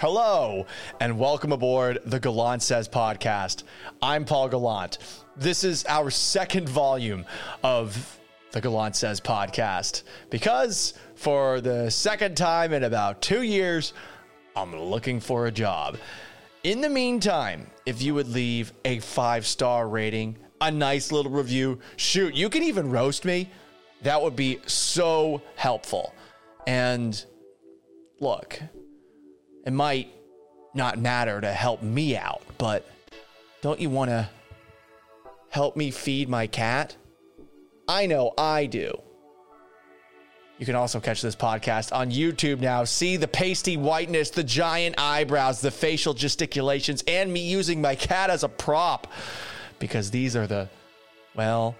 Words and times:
Hello, 0.00 0.66
and 0.98 1.20
welcome 1.20 1.52
aboard 1.52 2.00
the 2.04 2.18
Gallant 2.18 2.64
Says 2.64 2.88
podcast. 2.88 3.62
I'm 4.02 4.24
Paul 4.24 4.48
Gallant. 4.48 4.98
This 5.36 5.62
is 5.62 5.86
our 5.88 6.10
second 6.10 6.68
volume 6.68 7.24
of 7.62 8.18
the 8.50 8.60
Gallant 8.60 8.96
Says 8.96 9.20
podcast 9.20 10.02
because 10.30 10.94
for 11.14 11.60
the 11.60 11.88
second 11.92 12.36
time 12.36 12.72
in 12.72 12.82
about 12.82 13.22
two 13.22 13.42
years, 13.42 13.92
I'm 14.56 14.74
looking 14.76 15.20
for 15.20 15.46
a 15.46 15.52
job. 15.52 15.96
In 16.64 16.80
the 16.80 16.90
meantime, 16.90 17.68
if 17.86 18.02
you 18.02 18.14
would 18.14 18.28
leave 18.28 18.72
a 18.84 18.98
five 18.98 19.46
star 19.46 19.88
rating, 19.88 20.36
a 20.60 20.72
nice 20.72 21.12
little 21.12 21.30
review, 21.30 21.78
shoot, 21.94 22.34
you 22.34 22.48
can 22.50 22.64
even 22.64 22.90
roast 22.90 23.24
me. 23.24 23.48
That 24.02 24.20
would 24.20 24.34
be 24.34 24.58
so 24.66 25.40
helpful. 25.54 26.12
And 26.66 27.24
look, 28.18 28.60
it 29.64 29.72
might 29.72 30.08
not 30.74 30.98
matter 30.98 31.40
to 31.40 31.52
help 31.52 31.82
me 31.82 32.16
out, 32.16 32.42
but 32.58 32.86
don't 33.62 33.80
you 33.80 33.90
want 33.90 34.10
to 34.10 34.28
help 35.48 35.76
me 35.76 35.90
feed 35.90 36.28
my 36.28 36.46
cat? 36.46 36.96
I 37.88 38.06
know 38.06 38.32
I 38.36 38.66
do. 38.66 39.00
You 40.58 40.66
can 40.66 40.76
also 40.76 41.00
catch 41.00 41.20
this 41.20 41.34
podcast 41.34 41.92
on 41.92 42.10
YouTube 42.10 42.60
now. 42.60 42.84
See 42.84 43.16
the 43.16 43.26
pasty 43.26 43.76
whiteness, 43.76 44.30
the 44.30 44.44
giant 44.44 44.94
eyebrows, 44.98 45.60
the 45.60 45.70
facial 45.70 46.14
gesticulations, 46.14 47.02
and 47.08 47.32
me 47.32 47.40
using 47.40 47.80
my 47.80 47.94
cat 47.96 48.30
as 48.30 48.44
a 48.44 48.48
prop 48.48 49.08
because 49.78 50.10
these 50.10 50.36
are 50.36 50.46
the, 50.46 50.68
well, 51.34 51.74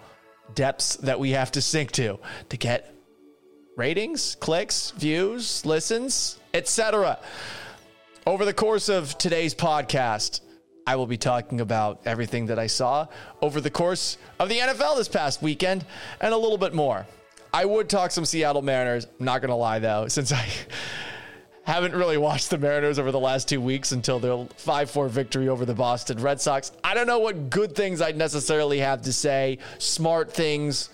depths 0.53 0.97
that 0.97 1.19
we 1.19 1.31
have 1.31 1.51
to 1.53 1.61
sink 1.61 1.91
to 1.93 2.19
to 2.49 2.57
get 2.57 2.93
ratings, 3.77 4.35
clicks, 4.35 4.91
views, 4.91 5.65
listens, 5.65 6.37
etc. 6.53 7.17
Over 8.27 8.43
the 8.43 8.53
course 8.53 8.89
of 8.89 9.15
today's 9.19 9.53
podcast, 9.53 10.41
I 10.87 10.95
will 10.95 11.05
be 11.05 11.15
talking 11.15 11.61
about 11.61 12.01
everything 12.05 12.47
that 12.47 12.57
I 12.57 12.65
saw 12.65 13.05
over 13.39 13.61
the 13.61 13.69
course 13.69 14.17
of 14.39 14.49
the 14.49 14.57
NFL 14.57 14.97
this 14.97 15.07
past 15.07 15.43
weekend 15.43 15.85
and 16.19 16.33
a 16.33 16.37
little 16.37 16.57
bit 16.57 16.73
more. 16.73 17.05
I 17.53 17.65
would 17.65 17.87
talk 17.87 18.09
some 18.09 18.25
Seattle 18.25 18.63
Mariners. 18.63 19.05
I'm 19.19 19.25
not 19.27 19.41
going 19.41 19.49
to 19.49 19.55
lie, 19.55 19.77
though, 19.77 20.07
since 20.07 20.31
I 20.31 20.43
haven't 21.65 21.93
really 21.93 22.17
watched 22.17 22.49
the 22.49 22.57
Mariners 22.57 22.97
over 22.97 23.11
the 23.11 23.19
last 23.19 23.47
two 23.47 23.61
weeks 23.61 23.91
until 23.91 24.17
their 24.17 24.47
5 24.57 24.89
4 24.89 25.07
victory 25.07 25.47
over 25.47 25.63
the 25.63 25.75
Boston 25.75 26.19
Red 26.19 26.41
Sox. 26.41 26.71
I 26.83 26.95
don't 26.95 27.05
know 27.05 27.19
what 27.19 27.51
good 27.51 27.75
things 27.75 28.01
I'd 28.01 28.17
necessarily 28.17 28.79
have 28.79 29.03
to 29.03 29.13
say, 29.13 29.59
smart 29.77 30.33
things, 30.33 30.89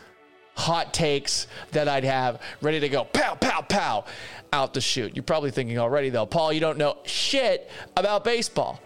hot 0.61 0.93
takes 0.93 1.47
that 1.71 1.87
I'd 1.87 2.03
have 2.03 2.41
ready 2.61 2.79
to 2.79 2.87
go 2.87 3.03
pow, 3.03 3.35
pow, 3.35 3.61
pow 3.61 4.05
out 4.53 4.73
the 4.73 4.81
chute. 4.81 5.15
You're 5.15 5.23
probably 5.23 5.51
thinking 5.51 5.79
already, 5.79 6.09
though, 6.09 6.25
Paul, 6.25 6.53
you 6.53 6.59
don't 6.59 6.77
know 6.77 6.97
shit 7.03 7.69
about 7.97 8.23
baseball, 8.23 8.79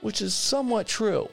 which 0.00 0.22
is 0.22 0.34
somewhat 0.34 0.86
true. 0.86 1.28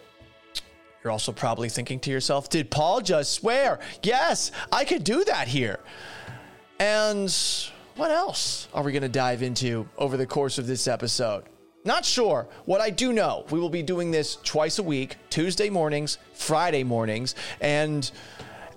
You're 1.04 1.12
also 1.12 1.32
probably 1.32 1.70
thinking 1.70 2.00
to 2.02 2.12
yourself, 2.12 2.50
did 2.50 2.70
Paul 2.70 3.02
just 3.02 3.34
swear? 3.34 3.80
Yes, 4.04 4.52
I 4.72 4.86
could 4.86 5.04
do 5.04 5.24
that 5.26 5.48
here. 5.48 5.80
And 6.80 7.34
what 7.96 8.12
else 8.12 8.68
are 8.74 8.84
we 8.84 8.92
going 8.92 9.04
to 9.04 9.10
dive 9.10 9.44
into 9.44 9.88
over 9.98 10.18
the 10.18 10.26
course 10.26 10.58
of 10.58 10.68
this 10.68 10.88
episode? 10.88 11.44
Not 11.86 12.06
sure. 12.06 12.48
What 12.64 12.80
I 12.80 12.90
do 12.90 13.12
know, 13.12 13.46
we 13.52 13.60
will 13.60 13.70
be 13.70 13.84
doing 13.84 14.10
this 14.12 14.38
twice 14.38 14.80
a 14.80 14.84
week, 14.84 15.18
Tuesday 15.30 15.70
mornings, 15.70 16.18
Friday 16.34 16.84
mornings, 16.84 17.36
and 17.60 18.10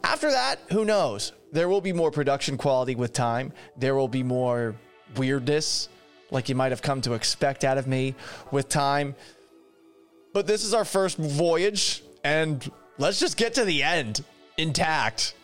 after 0.06 0.30
that, 0.30 0.60
who 0.70 0.84
knows? 0.84 1.32
There 1.52 1.68
will 1.68 1.80
be 1.80 1.92
more 1.92 2.10
production 2.10 2.56
quality 2.56 2.94
with 2.94 3.12
time. 3.12 3.52
There 3.76 3.94
will 3.94 4.08
be 4.08 4.22
more 4.22 4.76
weirdness, 5.16 5.88
like 6.30 6.48
you 6.48 6.54
might 6.54 6.70
have 6.72 6.80
come 6.82 7.00
to 7.02 7.14
expect 7.14 7.64
out 7.64 7.76
of 7.76 7.86
me 7.86 8.14
with 8.50 8.68
time. 8.68 9.16
But 10.32 10.46
this 10.46 10.64
is 10.64 10.74
our 10.74 10.84
first 10.84 11.18
voyage, 11.18 12.02
and 12.22 12.70
let's 12.98 13.18
just 13.18 13.36
get 13.36 13.54
to 13.54 13.64
the 13.64 13.82
end 13.82 14.22
intact 14.56 15.34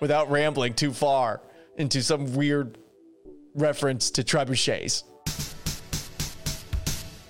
without 0.00 0.30
rambling 0.30 0.74
too 0.74 0.92
far 0.92 1.40
into 1.76 2.02
some 2.02 2.34
weird 2.34 2.76
reference 3.54 4.10
to 4.12 4.24
trebuchets. 4.24 5.04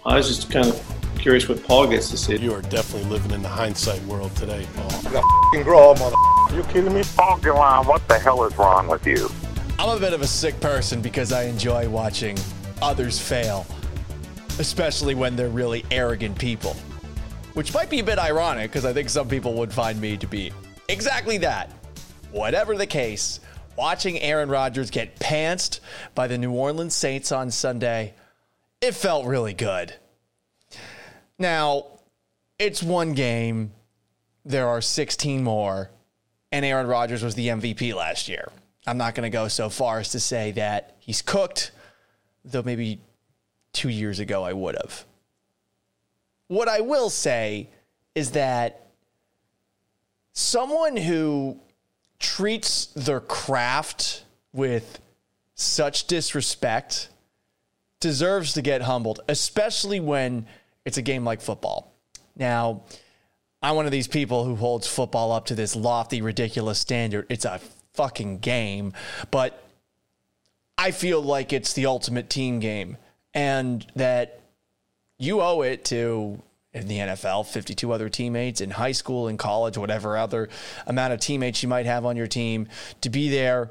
I 0.06 0.16
was 0.16 0.28
just 0.28 0.50
kind 0.50 0.68
of 0.68 0.87
curious 1.18 1.48
what 1.48 1.62
Paul 1.64 1.86
gets 1.88 2.10
to 2.10 2.16
see. 2.16 2.36
You 2.36 2.54
are 2.54 2.62
definitely 2.62 3.10
living 3.10 3.32
in 3.32 3.42
the 3.42 3.48
hindsight 3.48 4.02
world 4.04 4.34
today, 4.36 4.66
Paul. 4.74 5.22
You 5.52 5.64
grow 5.64 5.90
up, 5.90 5.98
mother. 5.98 6.16
You 6.56 6.62
kidding 6.64 6.94
me? 6.94 7.02
Paul 7.16 7.38
Gallant, 7.38 7.86
what 7.86 8.06
the 8.08 8.18
hell 8.18 8.44
is 8.44 8.56
wrong 8.56 8.88
with 8.88 9.06
you? 9.06 9.28
I'm 9.78 9.96
a 9.96 10.00
bit 10.00 10.12
of 10.12 10.22
a 10.22 10.26
sick 10.26 10.58
person 10.60 11.02
because 11.02 11.32
I 11.32 11.44
enjoy 11.44 11.88
watching 11.88 12.38
others 12.80 13.18
fail, 13.18 13.66
especially 14.58 15.14
when 15.14 15.36
they're 15.36 15.48
really 15.48 15.84
arrogant 15.90 16.38
people. 16.38 16.74
Which 17.54 17.74
might 17.74 17.90
be 17.90 17.98
a 17.98 18.04
bit 18.04 18.18
ironic 18.18 18.70
because 18.70 18.84
I 18.84 18.92
think 18.92 19.08
some 19.08 19.28
people 19.28 19.54
would 19.54 19.72
find 19.72 20.00
me 20.00 20.16
to 20.16 20.26
be 20.26 20.52
exactly 20.88 21.38
that. 21.38 21.72
Whatever 22.30 22.76
the 22.76 22.86
case, 22.86 23.40
watching 23.76 24.18
Aaron 24.20 24.48
Rodgers 24.48 24.90
get 24.90 25.18
pantsed 25.18 25.80
by 26.14 26.26
the 26.26 26.38
New 26.38 26.52
Orleans 26.52 26.94
Saints 26.94 27.32
on 27.32 27.50
Sunday, 27.50 28.14
it 28.80 28.94
felt 28.94 29.26
really 29.26 29.54
good. 29.54 29.94
Now, 31.38 31.86
it's 32.58 32.82
one 32.82 33.12
game. 33.12 33.72
There 34.44 34.66
are 34.66 34.80
16 34.80 35.44
more, 35.44 35.90
and 36.50 36.64
Aaron 36.64 36.86
Rodgers 36.86 37.22
was 37.22 37.34
the 37.34 37.48
MVP 37.48 37.94
last 37.94 38.28
year. 38.28 38.50
I'm 38.86 38.96
not 38.96 39.14
going 39.14 39.30
to 39.30 39.36
go 39.36 39.48
so 39.48 39.68
far 39.68 39.98
as 39.98 40.10
to 40.10 40.20
say 40.20 40.52
that 40.52 40.96
he's 40.98 41.20
cooked, 41.22 41.72
though 42.44 42.62
maybe 42.62 43.00
two 43.72 43.90
years 43.90 44.18
ago 44.18 44.42
I 44.42 44.54
would 44.54 44.76
have. 44.82 45.04
What 46.48 46.68
I 46.68 46.80
will 46.80 47.10
say 47.10 47.68
is 48.14 48.30
that 48.32 48.88
someone 50.32 50.96
who 50.96 51.60
treats 52.18 52.86
their 52.86 53.20
craft 53.20 54.24
with 54.52 54.98
such 55.54 56.06
disrespect 56.06 57.10
deserves 58.00 58.54
to 58.54 58.62
get 58.62 58.82
humbled, 58.82 59.20
especially 59.28 60.00
when 60.00 60.46
it's 60.88 60.98
a 60.98 61.02
game 61.02 61.24
like 61.24 61.40
football. 61.40 61.92
Now, 62.34 62.82
I'm 63.62 63.76
one 63.76 63.86
of 63.86 63.92
these 63.92 64.08
people 64.08 64.44
who 64.44 64.56
holds 64.56 64.88
football 64.88 65.32
up 65.32 65.46
to 65.46 65.54
this 65.54 65.76
lofty, 65.76 66.22
ridiculous 66.22 66.78
standard. 66.78 67.26
It's 67.28 67.44
a 67.44 67.60
fucking 67.92 68.38
game, 68.38 68.94
but 69.30 69.62
I 70.76 70.92
feel 70.92 71.20
like 71.20 71.52
it's 71.52 71.74
the 71.74 71.86
ultimate 71.86 72.30
team 72.30 72.58
game 72.58 72.96
and 73.34 73.86
that 73.96 74.40
you 75.18 75.40
owe 75.42 75.62
it 75.62 75.84
to 75.86 76.42
in 76.72 76.88
the 76.88 76.98
NFL, 76.98 77.46
52 77.46 77.92
other 77.92 78.08
teammates 78.08 78.60
in 78.60 78.70
high 78.70 78.92
school, 78.92 79.28
in 79.28 79.36
college, 79.36 79.76
whatever 79.76 80.16
other 80.16 80.48
amount 80.86 81.12
of 81.12 81.20
teammates 81.20 81.62
you 81.62 81.68
might 81.68 81.86
have 81.86 82.06
on 82.06 82.16
your 82.16 82.26
team 82.26 82.68
to 83.00 83.10
be 83.10 83.28
there 83.28 83.70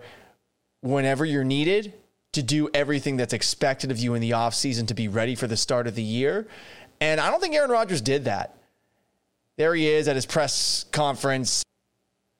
whenever 0.81 1.25
you're 1.25 1.43
needed 1.43 1.93
to 2.33 2.43
do 2.43 2.69
everything 2.73 3.17
that's 3.17 3.33
expected 3.33 3.89
of 3.89 3.97
you 3.97 4.13
in 4.13 4.21
the 4.21 4.31
offseason 4.31 4.87
to 4.87 4.93
be 4.93 5.07
ready 5.07 5.35
for 5.35 5.47
the 5.47 5.57
start 5.57 5.87
of 5.87 5.95
the 5.95 6.03
year. 6.03 6.47
And 6.99 7.19
I 7.19 7.29
don't 7.29 7.39
think 7.39 7.55
Aaron 7.55 7.71
Rodgers 7.71 8.01
did 8.01 8.25
that. 8.25 8.55
There 9.57 9.73
he 9.73 9.87
is 9.87 10.07
at 10.07 10.15
his 10.15 10.25
press 10.25 10.85
conference, 10.91 11.63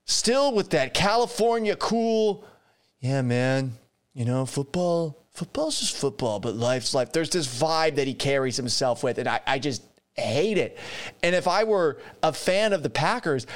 still 0.06 0.54
with 0.54 0.70
that 0.72 0.94
California 0.94 1.76
cool, 1.76 2.46
yeah, 3.00 3.22
man, 3.22 3.74
you 4.14 4.26
know, 4.26 4.46
football, 4.46 5.24
football's 5.32 5.80
just 5.80 5.96
football, 5.96 6.40
but 6.40 6.56
life's 6.56 6.94
life. 6.94 7.12
There's 7.12 7.30
this 7.30 7.48
vibe 7.48 7.96
that 7.96 8.08
he 8.08 8.14
carries 8.14 8.56
himself 8.56 9.04
with, 9.04 9.18
and 9.18 9.28
I, 9.28 9.40
I 9.48 9.60
just 9.60 9.84
hate 10.16 10.58
it. 10.58 10.78
And 11.24 11.36
if 11.36 11.48
I 11.48 11.64
were 11.64 12.00
a 12.22 12.34
fan 12.34 12.74
of 12.74 12.84
the 12.84 12.90
Packers, 12.90 13.48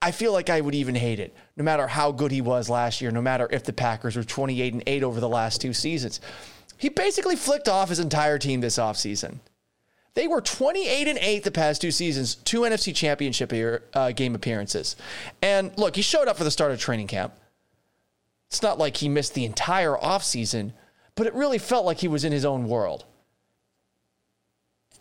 I 0.00 0.10
feel 0.10 0.32
like 0.32 0.50
I 0.50 0.60
would 0.60 0.74
even 0.74 0.94
hate 0.94 1.20
it, 1.20 1.34
no 1.56 1.64
matter 1.64 1.86
how 1.86 2.12
good 2.12 2.32
he 2.32 2.40
was 2.40 2.68
last 2.68 3.00
year, 3.00 3.10
no 3.10 3.22
matter 3.22 3.48
if 3.50 3.64
the 3.64 3.72
Packers 3.72 4.16
were 4.16 4.24
28 4.24 4.72
and 4.72 4.82
8 4.86 5.02
over 5.02 5.20
the 5.20 5.28
last 5.28 5.60
two 5.60 5.72
seasons. 5.72 6.20
He 6.76 6.88
basically 6.88 7.36
flicked 7.36 7.68
off 7.68 7.88
his 7.88 8.00
entire 8.00 8.38
team 8.38 8.60
this 8.60 8.78
offseason. 8.78 9.38
They 10.14 10.28
were 10.28 10.40
28 10.40 11.08
and 11.08 11.18
8 11.18 11.44
the 11.44 11.50
past 11.50 11.80
two 11.80 11.90
seasons, 11.90 12.34
two 12.34 12.60
NFC 12.60 12.94
championship 12.94 13.52
uh, 13.94 14.12
game 14.12 14.34
appearances. 14.34 14.96
And 15.40 15.76
look, 15.78 15.96
he 15.96 16.02
showed 16.02 16.28
up 16.28 16.36
for 16.36 16.44
the 16.44 16.50
start 16.50 16.72
of 16.72 16.78
training 16.78 17.06
camp. 17.06 17.34
It's 18.50 18.62
not 18.62 18.78
like 18.78 18.98
he 18.98 19.08
missed 19.08 19.34
the 19.34 19.46
entire 19.46 19.94
offseason, 19.96 20.74
but 21.14 21.26
it 21.26 21.34
really 21.34 21.58
felt 21.58 21.86
like 21.86 21.98
he 21.98 22.08
was 22.08 22.24
in 22.24 22.32
his 22.32 22.44
own 22.44 22.68
world. 22.68 23.06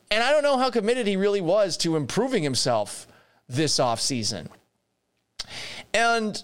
And 0.10 0.24
I 0.24 0.32
don't 0.32 0.44
know 0.44 0.58
how 0.58 0.70
committed 0.70 1.08
he 1.08 1.18
really 1.18 1.42
was 1.42 1.76
to 1.78 1.98
improving 1.98 2.44
himself 2.44 3.08
this 3.50 3.80
offseason. 3.80 4.48
And 5.94 6.42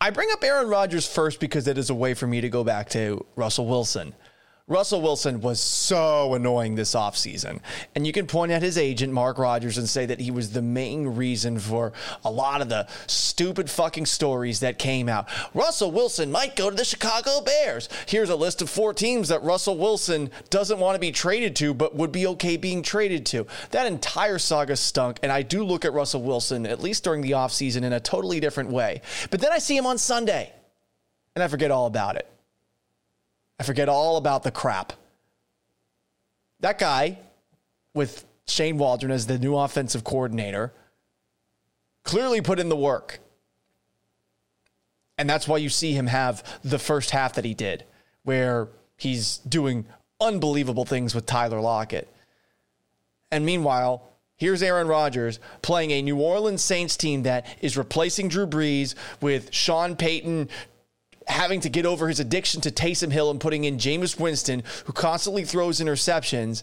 I 0.00 0.10
bring 0.10 0.28
up 0.32 0.44
Aaron 0.44 0.68
Rodgers 0.68 1.06
first 1.06 1.40
because 1.40 1.66
it 1.66 1.78
is 1.78 1.90
a 1.90 1.94
way 1.94 2.14
for 2.14 2.26
me 2.26 2.40
to 2.40 2.48
go 2.48 2.62
back 2.62 2.90
to 2.90 3.24
Russell 3.34 3.66
Wilson. 3.66 4.14
Russell 4.66 5.02
Wilson 5.02 5.42
was 5.42 5.60
so 5.60 6.32
annoying 6.32 6.74
this 6.74 6.94
offseason. 6.94 7.60
And 7.94 8.06
you 8.06 8.14
can 8.14 8.26
point 8.26 8.50
at 8.50 8.62
his 8.62 8.78
agent, 8.78 9.12
Mark 9.12 9.36
Rodgers, 9.36 9.76
and 9.76 9.86
say 9.86 10.06
that 10.06 10.20
he 10.20 10.30
was 10.30 10.52
the 10.52 10.62
main 10.62 11.08
reason 11.08 11.58
for 11.58 11.92
a 12.24 12.30
lot 12.30 12.62
of 12.62 12.70
the 12.70 12.88
stupid 13.06 13.68
fucking 13.68 14.06
stories 14.06 14.60
that 14.60 14.78
came 14.78 15.06
out. 15.06 15.28
Russell 15.52 15.90
Wilson 15.90 16.32
might 16.32 16.56
go 16.56 16.70
to 16.70 16.76
the 16.76 16.84
Chicago 16.84 17.42
Bears. 17.42 17.90
Here's 18.06 18.30
a 18.30 18.36
list 18.36 18.62
of 18.62 18.70
four 18.70 18.94
teams 18.94 19.28
that 19.28 19.42
Russell 19.42 19.76
Wilson 19.76 20.30
doesn't 20.48 20.78
want 20.78 20.94
to 20.94 21.00
be 21.00 21.12
traded 21.12 21.54
to, 21.56 21.74
but 21.74 21.94
would 21.94 22.10
be 22.10 22.26
okay 22.28 22.56
being 22.56 22.82
traded 22.82 23.26
to. 23.26 23.46
That 23.72 23.86
entire 23.86 24.38
saga 24.38 24.76
stunk. 24.76 25.18
And 25.22 25.30
I 25.30 25.42
do 25.42 25.62
look 25.62 25.84
at 25.84 25.92
Russell 25.92 26.22
Wilson, 26.22 26.64
at 26.64 26.80
least 26.80 27.04
during 27.04 27.20
the 27.20 27.32
offseason, 27.32 27.82
in 27.82 27.92
a 27.92 28.00
totally 28.00 28.40
different 28.40 28.70
way. 28.70 29.02
But 29.30 29.42
then 29.42 29.52
I 29.52 29.58
see 29.58 29.76
him 29.76 29.84
on 29.84 29.98
Sunday, 29.98 30.50
and 31.34 31.42
I 31.42 31.48
forget 31.48 31.70
all 31.70 31.84
about 31.84 32.16
it. 32.16 32.33
I 33.58 33.62
forget 33.62 33.88
all 33.88 34.16
about 34.16 34.42
the 34.42 34.50
crap. 34.50 34.92
That 36.60 36.78
guy 36.78 37.18
with 37.94 38.24
Shane 38.46 38.78
Waldron 38.78 39.12
as 39.12 39.26
the 39.26 39.38
new 39.38 39.56
offensive 39.56 40.04
coordinator 40.04 40.72
clearly 42.04 42.40
put 42.40 42.58
in 42.58 42.68
the 42.68 42.76
work. 42.76 43.20
And 45.16 45.30
that's 45.30 45.46
why 45.46 45.58
you 45.58 45.68
see 45.68 45.92
him 45.92 46.08
have 46.08 46.42
the 46.64 46.78
first 46.78 47.10
half 47.10 47.34
that 47.34 47.44
he 47.44 47.54
did, 47.54 47.84
where 48.24 48.68
he's 48.96 49.38
doing 49.38 49.86
unbelievable 50.20 50.84
things 50.84 51.14
with 51.14 51.26
Tyler 51.26 51.60
Lockett. 51.60 52.08
And 53.30 53.46
meanwhile, 53.46 54.14
Here's 54.36 54.64
Aaron 54.64 54.88
Rodgers 54.88 55.38
playing 55.62 55.92
a 55.92 56.02
New 56.02 56.20
Orleans 56.20 56.62
Saints 56.62 56.96
team 56.96 57.22
that 57.22 57.46
is 57.60 57.76
replacing 57.76 58.28
Drew 58.28 58.46
Brees 58.46 58.96
with 59.20 59.54
Sean 59.54 59.94
Payton 59.94 60.48
having 61.26 61.60
to 61.60 61.68
get 61.68 61.86
over 61.86 62.08
his 62.08 62.20
addiction 62.20 62.60
to 62.62 62.70
Taysom 62.70 63.10
Hill 63.10 63.30
and 63.30 63.40
putting 63.40 63.64
in 63.64 63.78
Jameis 63.78 64.18
Winston, 64.18 64.62
who 64.84 64.92
constantly 64.92 65.44
throws 65.44 65.80
interceptions. 65.80 66.62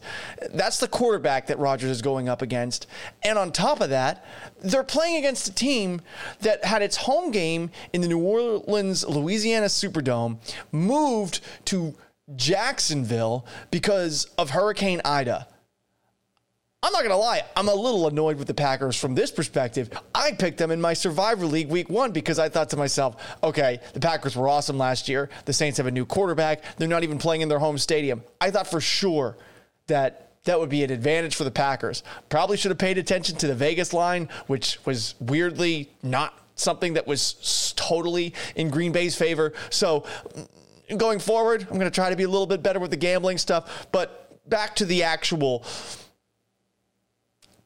That's 0.53 0.79
the 0.79 0.87
quarterback 0.87 1.47
that 1.47 1.59
Rodgers 1.59 1.89
is 1.89 2.01
going 2.01 2.29
up 2.29 2.41
against. 2.41 2.87
And 3.23 3.37
on 3.37 3.51
top 3.51 3.81
of 3.81 3.89
that, 3.89 4.25
they're 4.61 4.83
playing 4.83 5.17
against 5.17 5.47
a 5.47 5.53
team 5.53 6.01
that 6.41 6.63
had 6.63 6.81
its 6.81 6.97
home 6.97 7.31
game 7.31 7.71
in 7.93 8.01
the 8.01 8.07
New 8.07 8.19
Orleans, 8.19 9.05
Louisiana 9.07 9.67
Superdome, 9.67 10.37
moved 10.71 11.41
to 11.65 11.95
Jacksonville 12.35 13.45
because 13.71 14.25
of 14.37 14.51
Hurricane 14.51 15.01
Ida. 15.03 15.47
I'm 16.83 16.93
not 16.93 17.03
going 17.03 17.11
to 17.11 17.17
lie, 17.17 17.43
I'm 17.55 17.67
a 17.67 17.75
little 17.75 18.07
annoyed 18.07 18.37
with 18.37 18.47
the 18.47 18.55
Packers 18.55 18.99
from 18.99 19.13
this 19.13 19.29
perspective. 19.29 19.91
I 20.15 20.31
picked 20.31 20.57
them 20.57 20.71
in 20.71 20.81
my 20.81 20.93
Survivor 20.93 21.45
League 21.45 21.69
week 21.69 21.91
one 21.91 22.11
because 22.11 22.39
I 22.39 22.49
thought 22.49 22.71
to 22.71 22.77
myself, 22.77 23.37
okay, 23.43 23.79
the 23.93 23.99
Packers 23.99 24.35
were 24.35 24.49
awesome 24.49 24.79
last 24.79 25.07
year. 25.07 25.29
The 25.45 25.53
Saints 25.53 25.77
have 25.77 25.85
a 25.85 25.91
new 25.91 26.07
quarterback. 26.07 26.63
They're 26.77 26.87
not 26.87 27.03
even 27.03 27.19
playing 27.19 27.41
in 27.41 27.49
their 27.49 27.59
home 27.59 27.77
stadium. 27.77 28.23
I 28.39 28.49
thought 28.49 28.65
for 28.65 28.81
sure 28.81 29.37
that 29.85 30.31
that 30.45 30.59
would 30.59 30.69
be 30.69 30.83
an 30.83 30.89
advantage 30.89 31.35
for 31.35 31.43
the 31.43 31.51
Packers. 31.51 32.01
Probably 32.29 32.57
should 32.57 32.71
have 32.71 32.79
paid 32.79 32.97
attention 32.97 33.35
to 33.37 33.47
the 33.47 33.53
Vegas 33.53 33.93
line, 33.93 34.27
which 34.47 34.83
was 34.83 35.13
weirdly 35.19 35.91
not 36.01 36.33
something 36.55 36.93
that 36.93 37.05
was 37.05 37.73
totally 37.77 38.33
in 38.55 38.71
Green 38.71 38.91
Bay's 38.91 39.15
favor. 39.15 39.53
So 39.69 40.03
mm, 40.89 40.97
going 40.97 41.19
forward, 41.19 41.61
I'm 41.61 41.77
going 41.77 41.81
to 41.81 41.91
try 41.91 42.09
to 42.09 42.15
be 42.15 42.23
a 42.23 42.29
little 42.29 42.47
bit 42.47 42.63
better 42.63 42.79
with 42.79 42.89
the 42.89 42.97
gambling 42.97 43.37
stuff. 43.37 43.85
But 43.91 44.49
back 44.49 44.75
to 44.77 44.85
the 44.85 45.03
actual 45.03 45.63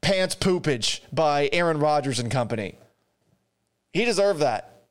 pants 0.05 0.35
poopage 0.35 0.99
by 1.11 1.49
Aaron 1.51 1.79
Rodgers 1.79 2.19
and 2.19 2.29
company. 2.29 2.77
He 3.91 4.05
deserved 4.05 4.41
that. 4.41 4.83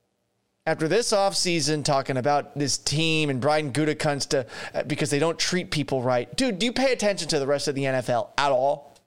After 0.66 0.88
this 0.88 1.12
offseason, 1.12 1.84
talking 1.84 2.16
about 2.16 2.58
this 2.58 2.76
team 2.78 3.30
and 3.30 3.40
Brian 3.40 3.72
Gutekunst 3.72 4.44
uh, 4.74 4.82
because 4.88 5.10
they 5.10 5.20
don't 5.20 5.38
treat 5.38 5.70
people 5.70 6.02
right. 6.02 6.34
Dude, 6.36 6.58
do 6.58 6.66
you 6.66 6.72
pay 6.72 6.92
attention 6.92 7.28
to 7.28 7.38
the 7.38 7.46
rest 7.46 7.68
of 7.68 7.76
the 7.76 7.84
NFL 7.84 8.30
at 8.36 8.50
all? 8.50 8.98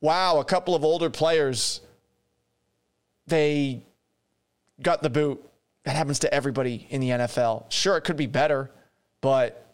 Wow, 0.00 0.40
a 0.40 0.44
couple 0.44 0.74
of 0.74 0.84
older 0.84 1.10
players, 1.10 1.80
they 3.28 3.84
got 4.82 5.00
the 5.00 5.10
boot. 5.10 5.48
That 5.84 5.94
happens 5.94 6.18
to 6.20 6.34
everybody 6.34 6.88
in 6.90 7.00
the 7.00 7.10
NFL. 7.10 7.70
Sure, 7.70 7.96
it 7.96 8.02
could 8.02 8.16
be 8.16 8.26
better, 8.26 8.68
but 9.20 9.64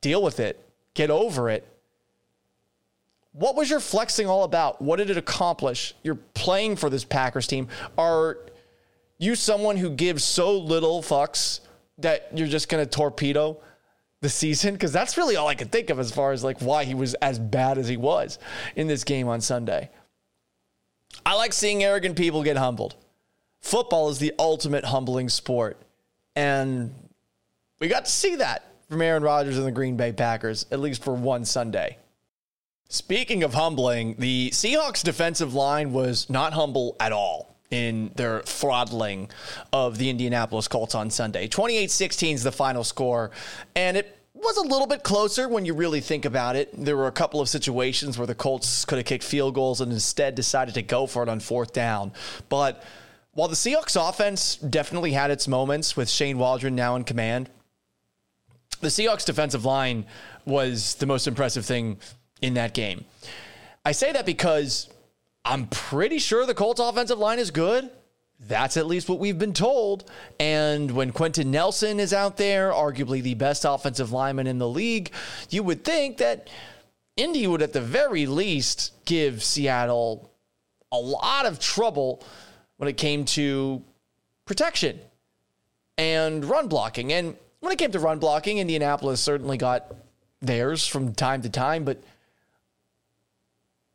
deal 0.00 0.22
with 0.22 0.40
it. 0.40 0.66
Get 0.94 1.10
over 1.10 1.50
it. 1.50 1.69
What 3.32 3.54
was 3.54 3.70
your 3.70 3.80
flexing 3.80 4.26
all 4.26 4.44
about? 4.44 4.82
What 4.82 4.96
did 4.96 5.10
it 5.10 5.16
accomplish? 5.16 5.94
You're 6.02 6.16
playing 6.34 6.76
for 6.76 6.90
this 6.90 7.04
Packers 7.04 7.46
team. 7.46 7.68
Are 7.96 8.38
you 9.18 9.34
someone 9.34 9.76
who 9.76 9.90
gives 9.90 10.24
so 10.24 10.58
little 10.58 11.02
fucks 11.02 11.60
that 11.98 12.28
you're 12.34 12.48
just 12.48 12.68
going 12.68 12.84
to 12.84 12.90
torpedo 12.90 13.60
the 14.20 14.28
season? 14.28 14.74
Because 14.74 14.92
that's 14.92 15.16
really 15.16 15.36
all 15.36 15.46
I 15.46 15.54
could 15.54 15.70
think 15.70 15.90
of 15.90 16.00
as 16.00 16.10
far 16.10 16.32
as 16.32 16.42
like 16.42 16.60
why 16.60 16.84
he 16.84 16.94
was 16.94 17.14
as 17.14 17.38
bad 17.38 17.78
as 17.78 17.86
he 17.86 17.96
was 17.96 18.38
in 18.74 18.88
this 18.88 19.04
game 19.04 19.28
on 19.28 19.40
Sunday. 19.40 19.90
I 21.24 21.34
like 21.34 21.52
seeing 21.52 21.84
arrogant 21.84 22.16
people 22.16 22.42
get 22.42 22.56
humbled. 22.56 22.96
Football 23.60 24.08
is 24.08 24.18
the 24.18 24.32
ultimate 24.38 24.84
humbling 24.84 25.28
sport. 25.28 25.76
And 26.34 26.92
we 27.78 27.88
got 27.88 28.06
to 28.06 28.10
see 28.10 28.36
that 28.36 28.64
from 28.88 29.02
Aaron 29.02 29.22
Rodgers 29.22 29.56
and 29.58 29.66
the 29.66 29.72
Green 29.72 29.96
Bay 29.96 30.12
Packers, 30.12 30.66
at 30.70 30.80
least 30.80 31.04
for 31.04 31.14
one 31.14 31.44
Sunday. 31.44 31.98
Speaking 32.92 33.44
of 33.44 33.54
humbling, 33.54 34.16
the 34.18 34.50
Seahawks 34.50 35.04
defensive 35.04 35.54
line 35.54 35.92
was 35.92 36.28
not 36.28 36.52
humble 36.52 36.96
at 36.98 37.12
all 37.12 37.54
in 37.70 38.10
their 38.16 38.40
throttling 38.40 39.30
of 39.72 39.96
the 39.96 40.10
Indianapolis 40.10 40.66
Colts 40.66 40.96
on 40.96 41.08
Sunday. 41.08 41.46
28 41.46 41.88
16 41.88 42.34
is 42.34 42.42
the 42.42 42.50
final 42.50 42.82
score, 42.82 43.30
and 43.76 43.96
it 43.96 44.18
was 44.34 44.56
a 44.56 44.62
little 44.62 44.88
bit 44.88 45.04
closer 45.04 45.48
when 45.48 45.64
you 45.64 45.72
really 45.72 46.00
think 46.00 46.24
about 46.24 46.56
it. 46.56 46.68
There 46.76 46.96
were 46.96 47.06
a 47.06 47.12
couple 47.12 47.40
of 47.40 47.48
situations 47.48 48.18
where 48.18 48.26
the 48.26 48.34
Colts 48.34 48.84
could 48.84 48.98
have 48.98 49.06
kicked 49.06 49.22
field 49.22 49.54
goals 49.54 49.80
and 49.80 49.92
instead 49.92 50.34
decided 50.34 50.74
to 50.74 50.82
go 50.82 51.06
for 51.06 51.22
it 51.22 51.28
on 51.28 51.38
fourth 51.38 51.72
down. 51.72 52.10
But 52.48 52.82
while 53.34 53.46
the 53.46 53.54
Seahawks 53.54 53.96
offense 53.96 54.56
definitely 54.56 55.12
had 55.12 55.30
its 55.30 55.46
moments 55.46 55.96
with 55.96 56.10
Shane 56.10 56.38
Waldron 56.38 56.74
now 56.74 56.96
in 56.96 57.04
command, 57.04 57.50
the 58.80 58.88
Seahawks 58.88 59.24
defensive 59.24 59.64
line 59.64 60.06
was 60.44 60.96
the 60.96 61.06
most 61.06 61.28
impressive 61.28 61.64
thing 61.64 61.98
in 62.42 62.54
that 62.54 62.74
game. 62.74 63.04
I 63.84 63.92
say 63.92 64.12
that 64.12 64.26
because 64.26 64.88
I'm 65.44 65.66
pretty 65.66 66.18
sure 66.18 66.46
the 66.46 66.54
Colts 66.54 66.80
offensive 66.80 67.18
line 67.18 67.38
is 67.38 67.50
good. 67.50 67.90
That's 68.48 68.76
at 68.76 68.86
least 68.86 69.08
what 69.08 69.18
we've 69.18 69.38
been 69.38 69.52
told. 69.52 70.10
And 70.38 70.90
when 70.90 71.12
Quenton 71.12 71.50
Nelson 71.50 72.00
is 72.00 72.12
out 72.12 72.36
there, 72.36 72.72
arguably 72.72 73.22
the 73.22 73.34
best 73.34 73.64
offensive 73.68 74.12
lineman 74.12 74.46
in 74.46 74.58
the 74.58 74.68
league, 74.68 75.12
you 75.50 75.62
would 75.62 75.84
think 75.84 76.18
that 76.18 76.48
Indy 77.16 77.46
would 77.46 77.60
at 77.60 77.74
the 77.74 77.82
very 77.82 78.26
least 78.26 78.92
give 79.04 79.42
Seattle 79.42 80.30
a 80.90 80.98
lot 80.98 81.44
of 81.44 81.58
trouble 81.58 82.22
when 82.78 82.88
it 82.88 82.96
came 82.96 83.24
to 83.26 83.82
protection 84.46 84.98
and 85.98 86.44
run 86.44 86.66
blocking. 86.66 87.12
And 87.12 87.36
when 87.60 87.72
it 87.72 87.78
came 87.78 87.92
to 87.92 87.98
run 87.98 88.18
blocking, 88.18 88.58
Indianapolis 88.58 89.20
certainly 89.20 89.58
got 89.58 89.94
theirs 90.40 90.86
from 90.86 91.14
time 91.14 91.42
to 91.42 91.50
time, 91.50 91.84
but 91.84 92.02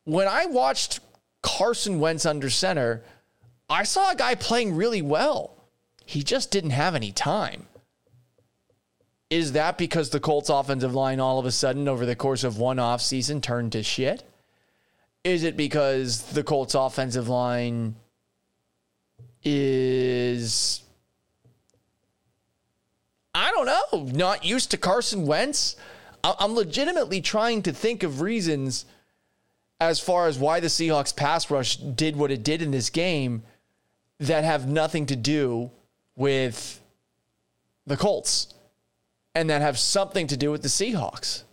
when 0.05 0.27
I 0.27 0.45
watched 0.45 1.01
Carson 1.41 1.99
Wentz 1.99 2.25
under 2.25 2.49
center, 2.49 3.03
I 3.69 3.83
saw 3.83 4.11
a 4.11 4.15
guy 4.15 4.35
playing 4.35 4.75
really 4.75 5.01
well. 5.01 5.51
He 6.05 6.23
just 6.23 6.51
didn't 6.51 6.69
have 6.71 6.95
any 6.95 7.11
time. 7.11 7.65
Is 9.29 9.53
that 9.53 9.77
because 9.77 10.11
the 10.11 10.19
Colts 10.19 10.49
offensive 10.49 10.93
line 10.93 11.19
all 11.19 11.39
of 11.39 11.45
a 11.45 11.51
sudden 11.51 11.87
over 11.87 12.05
the 12.05 12.15
course 12.15 12.43
of 12.43 12.59
one 12.59 12.77
offseason 12.77 13.41
turned 13.41 13.71
to 13.71 13.81
shit? 13.81 14.23
Is 15.23 15.43
it 15.43 15.57
because 15.57 16.21
the 16.33 16.43
Colts 16.43 16.75
offensive 16.75 17.27
line 17.27 17.95
is 19.43 20.83
I 23.33 23.51
don't 23.51 23.65
know, 23.65 24.17
not 24.17 24.45
used 24.45 24.71
to 24.71 24.77
Carson 24.77 25.25
Wentz? 25.25 25.75
I'm 26.23 26.55
legitimately 26.55 27.21
trying 27.21 27.63
to 27.63 27.73
think 27.73 28.03
of 28.03 28.21
reasons 28.21 28.85
as 29.79 29.99
far 29.99 30.27
as 30.27 30.39
why 30.39 30.59
the 30.59 30.67
Seahawks 30.67 31.15
pass 31.15 31.51
rush 31.51 31.77
did 31.77 32.15
what 32.15 32.31
it 32.31 32.43
did 32.43 32.61
in 32.61 32.71
this 32.71 32.89
game 32.89 33.43
that 34.19 34.43
have 34.43 34.67
nothing 34.67 35.05
to 35.07 35.15
do 35.15 35.71
with 36.15 36.81
the 37.85 37.97
Colts 37.97 38.53
and 39.33 39.49
that 39.49 39.61
have 39.61 39.77
something 39.77 40.27
to 40.27 40.37
do 40.37 40.51
with 40.51 40.61
the 40.61 40.69
Seahawks. 40.69 41.43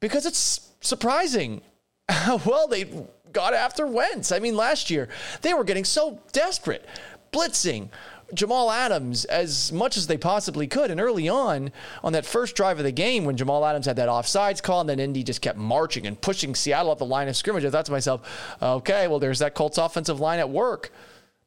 Because 0.00 0.26
it's 0.26 0.72
surprising 0.80 1.62
how 2.08 2.40
well 2.44 2.66
they 2.66 2.90
got 3.32 3.54
after 3.54 3.86
Wentz. 3.86 4.32
I 4.32 4.40
mean, 4.40 4.56
last 4.56 4.90
year 4.90 5.08
they 5.42 5.54
were 5.54 5.64
getting 5.64 5.84
so 5.84 6.20
desperate, 6.32 6.84
blitzing, 7.32 7.90
Jamal 8.34 8.70
Adams 8.70 9.24
as 9.24 9.72
much 9.72 9.96
as 9.96 10.06
they 10.06 10.18
possibly 10.18 10.66
could. 10.66 10.90
And 10.90 11.00
early 11.00 11.28
on, 11.28 11.72
on 12.04 12.12
that 12.12 12.26
first 12.26 12.54
drive 12.54 12.78
of 12.78 12.84
the 12.84 12.92
game, 12.92 13.24
when 13.24 13.36
Jamal 13.36 13.64
Adams 13.64 13.86
had 13.86 13.96
that 13.96 14.08
offsides 14.08 14.62
call, 14.62 14.80
and 14.80 14.88
then 14.88 15.00
Indy 15.00 15.22
just 15.22 15.40
kept 15.40 15.58
marching 15.58 16.06
and 16.06 16.20
pushing 16.20 16.54
Seattle 16.54 16.92
up 16.92 16.98
the 16.98 17.06
line 17.06 17.28
of 17.28 17.36
scrimmage, 17.36 17.64
I 17.64 17.70
thought 17.70 17.86
to 17.86 17.92
myself, 17.92 18.56
okay, 18.60 19.08
well, 19.08 19.18
there's 19.18 19.38
that 19.38 19.54
Colts 19.54 19.78
offensive 19.78 20.20
line 20.20 20.38
at 20.38 20.50
work. 20.50 20.92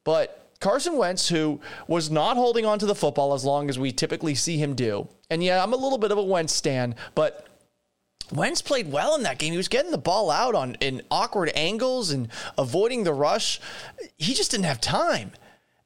But 0.04 0.50
Carson 0.58 0.96
Wentz, 0.96 1.28
who 1.28 1.60
was 1.86 2.10
not 2.10 2.36
holding 2.36 2.66
on 2.66 2.78
to 2.78 2.86
the 2.86 2.94
football 2.94 3.34
as 3.34 3.44
long 3.44 3.68
as 3.68 3.78
we 3.78 3.92
typically 3.92 4.34
see 4.34 4.58
him 4.58 4.74
do. 4.74 5.08
And 5.30 5.42
yeah, 5.42 5.62
I'm 5.62 5.72
a 5.72 5.76
little 5.76 5.98
bit 5.98 6.12
of 6.12 6.18
a 6.18 6.22
Wentz 6.22 6.52
stan, 6.52 6.94
but 7.14 7.46
Wentz 8.32 8.62
played 8.62 8.90
well 8.90 9.14
in 9.14 9.24
that 9.24 9.38
game. 9.38 9.52
He 9.52 9.56
was 9.56 9.68
getting 9.68 9.90
the 9.90 9.98
ball 9.98 10.30
out 10.30 10.54
on 10.54 10.76
in 10.76 11.02
awkward 11.10 11.50
angles 11.54 12.10
and 12.10 12.28
avoiding 12.56 13.04
the 13.04 13.12
rush. 13.12 13.60
He 14.16 14.34
just 14.34 14.50
didn't 14.50 14.66
have 14.66 14.80
time. 14.80 15.32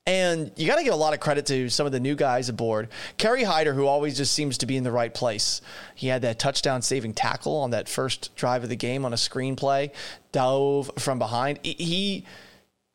And 0.07 0.53
you 0.55 0.69
got 0.69 0.77
to 0.77 0.85
give 0.85 0.95
a 0.95 0.97
lot 0.97 1.15
of 1.15 1.21
credit 1.21 1.47
to 1.47 1.69
some 1.69 1.85
of 1.85 1.91
the 1.91 1.99
new 1.99 2.15
guys 2.15 2.49
aboard. 2.49 2.89
Kerry 3.19 3.43
Hyder, 3.43 3.75
who 3.75 3.87
always 3.87 4.17
just 4.17 4.33
seems 4.33 4.59
to 4.59 4.67
be 4.67 4.77
in 4.77 4.85
the 4.85 4.93
right 4.93 5.13
place. 5.13 5.61
He 5.97 6.07
had 6.07 6.23
that 6.23 6.39
touchdown 6.39 6.81
saving 6.83 7.15
tackle 7.15 7.57
on 7.57 7.71
that 7.71 7.89
first 7.89 8.35
drive 8.37 8.63
of 8.63 8.69
the 8.69 8.77
game 8.77 9.05
on 9.05 9.13
a 9.13 9.17
screenplay, 9.17 9.91
dove 10.31 10.93
from 10.99 11.19
behind. 11.19 11.59
He 11.65 12.25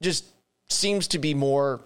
just 0.01 0.24
seems 0.70 1.10
to 1.10 1.20
be 1.20 1.34
more 1.34 1.82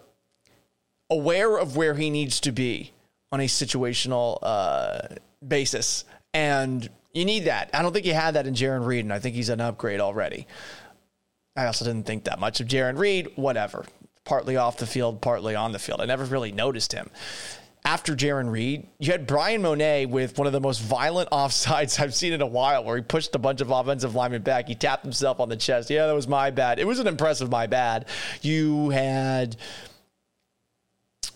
aware 1.10 1.58
of 1.58 1.76
where 1.76 1.96
he 1.96 2.12
needs 2.12 2.40
to 2.42 2.52
be 2.52 2.92
on 3.32 3.40
a 3.40 3.48
situational 3.48 4.38
uh, 4.44 5.08
basis. 5.46 6.06
And 6.36 6.88
you 7.14 7.26
need 7.26 7.46
that. 7.46 7.72
I 7.74 7.82
don't 7.82 7.94
think 7.94 8.06
you 8.06 8.14
had 8.14 8.36
that 8.36 8.46
in 8.46 8.54
Jarran 8.54 8.86
Reed, 8.86 9.06
and 9.06 9.14
I 9.14 9.18
think 9.18 9.36
he's 9.36 9.50
an 9.50 9.60
upgrade 9.60 10.02
already. 10.02 10.46
I 11.56 11.66
also 11.66 11.84
didn't 11.84 12.06
think 12.06 12.26
that 12.26 12.40
much 12.40 12.60
of 12.60 12.68
Jarran 12.68 13.00
Reed. 13.00 13.32
Whatever 13.36 13.86
partly 14.26 14.58
off 14.58 14.78
the 14.78 14.88
field, 14.88 15.22
partly 15.22 15.56
on 15.56 15.72
the 15.72 15.80
field. 15.80 16.02
I 16.02 16.06
never 16.06 16.26
really 16.26 16.52
noticed 16.52 16.92
him. 16.92 17.10
After 17.86 18.16
Jarran 18.16 18.52
Reed, 18.52 18.88
you 18.98 19.12
had 19.12 19.28
Bryan 19.28 19.62
Mone 19.62 20.10
with 20.10 20.40
one 20.40 20.48
of 20.48 20.54
the 20.54 20.60
most 20.60 20.82
violent 20.82 21.30
offsides 21.32 22.00
I've 22.00 22.16
seen 22.16 22.34
in 22.34 22.42
a 22.42 22.48
while, 22.48 22.84
where 22.84 22.98
he 22.98 23.04
pushed 23.04 23.36
a 23.36 23.40
bunch 23.40 23.62
of 23.62 23.70
offensive 23.70 24.16
linemen 24.16 24.42
back. 24.42 24.68
He 24.68 24.74
tapped 24.74 25.04
himself 25.04 25.40
on 25.40 25.50
the 25.50 25.56
chest. 25.56 25.92
Yeah, 25.92 26.08
that 26.08 26.14
was 26.14 26.28
my 26.28 26.50
bad. 26.50 26.80
It 26.80 26.88
was 26.88 27.00
an 27.00 27.06
impressive 27.06 27.52
my 27.52 27.68
bad. 27.68 28.08
You 28.42 28.90
had, 28.90 29.56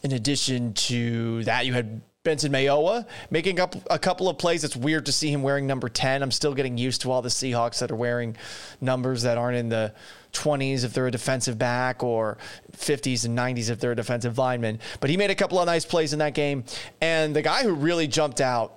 in 0.01 0.11
addition 0.11 0.73
to 0.73 1.43
that, 1.43 1.67
you 1.67 1.73
had 1.73 2.01
Benson 2.23 2.51
Mayowa 2.51 3.05
making 3.29 3.59
up 3.59 3.75
a 3.89 3.99
couple 3.99 4.27
of 4.27 4.39
plays. 4.39 4.63
It's 4.63 4.75
weird 4.75 5.05
to 5.05 5.11
see 5.11 5.31
him 5.31 5.43
wearing 5.43 5.67
number 5.67 5.87
10. 5.87 6.23
I'm 6.23 6.31
still 6.31 6.55
getting 6.55 6.79
used 6.79 7.01
to 7.01 7.11
all 7.11 7.21
the 7.21 7.29
Seahawks 7.29 7.79
that 7.79 7.91
are 7.91 7.95
wearing 7.95 8.35
numbers 8.81 9.21
that 9.21 9.37
aren't 9.37 9.57
in 9.57 9.69
the 9.69 9.93
20s 10.33 10.83
if 10.83 10.93
they're 10.93 11.07
a 11.07 11.11
defensive 11.11 11.57
back 11.57 12.03
or 12.03 12.37
50s 12.71 13.25
and 13.25 13.37
90s 13.37 13.69
if 13.69 13.79
they're 13.79 13.93
a 13.93 13.95
defensive 13.95 14.37
lineman. 14.37 14.79
But 14.99 15.09
he 15.09 15.17
made 15.17 15.31
a 15.31 15.35
couple 15.35 15.59
of 15.59 15.65
nice 15.65 15.85
plays 15.85 16.13
in 16.13 16.19
that 16.19 16.33
game. 16.33 16.63
And 17.01 17.35
the 17.35 17.41
guy 17.41 17.63
who 17.63 17.73
really 17.73 18.07
jumped 18.07 18.41
out, 18.41 18.75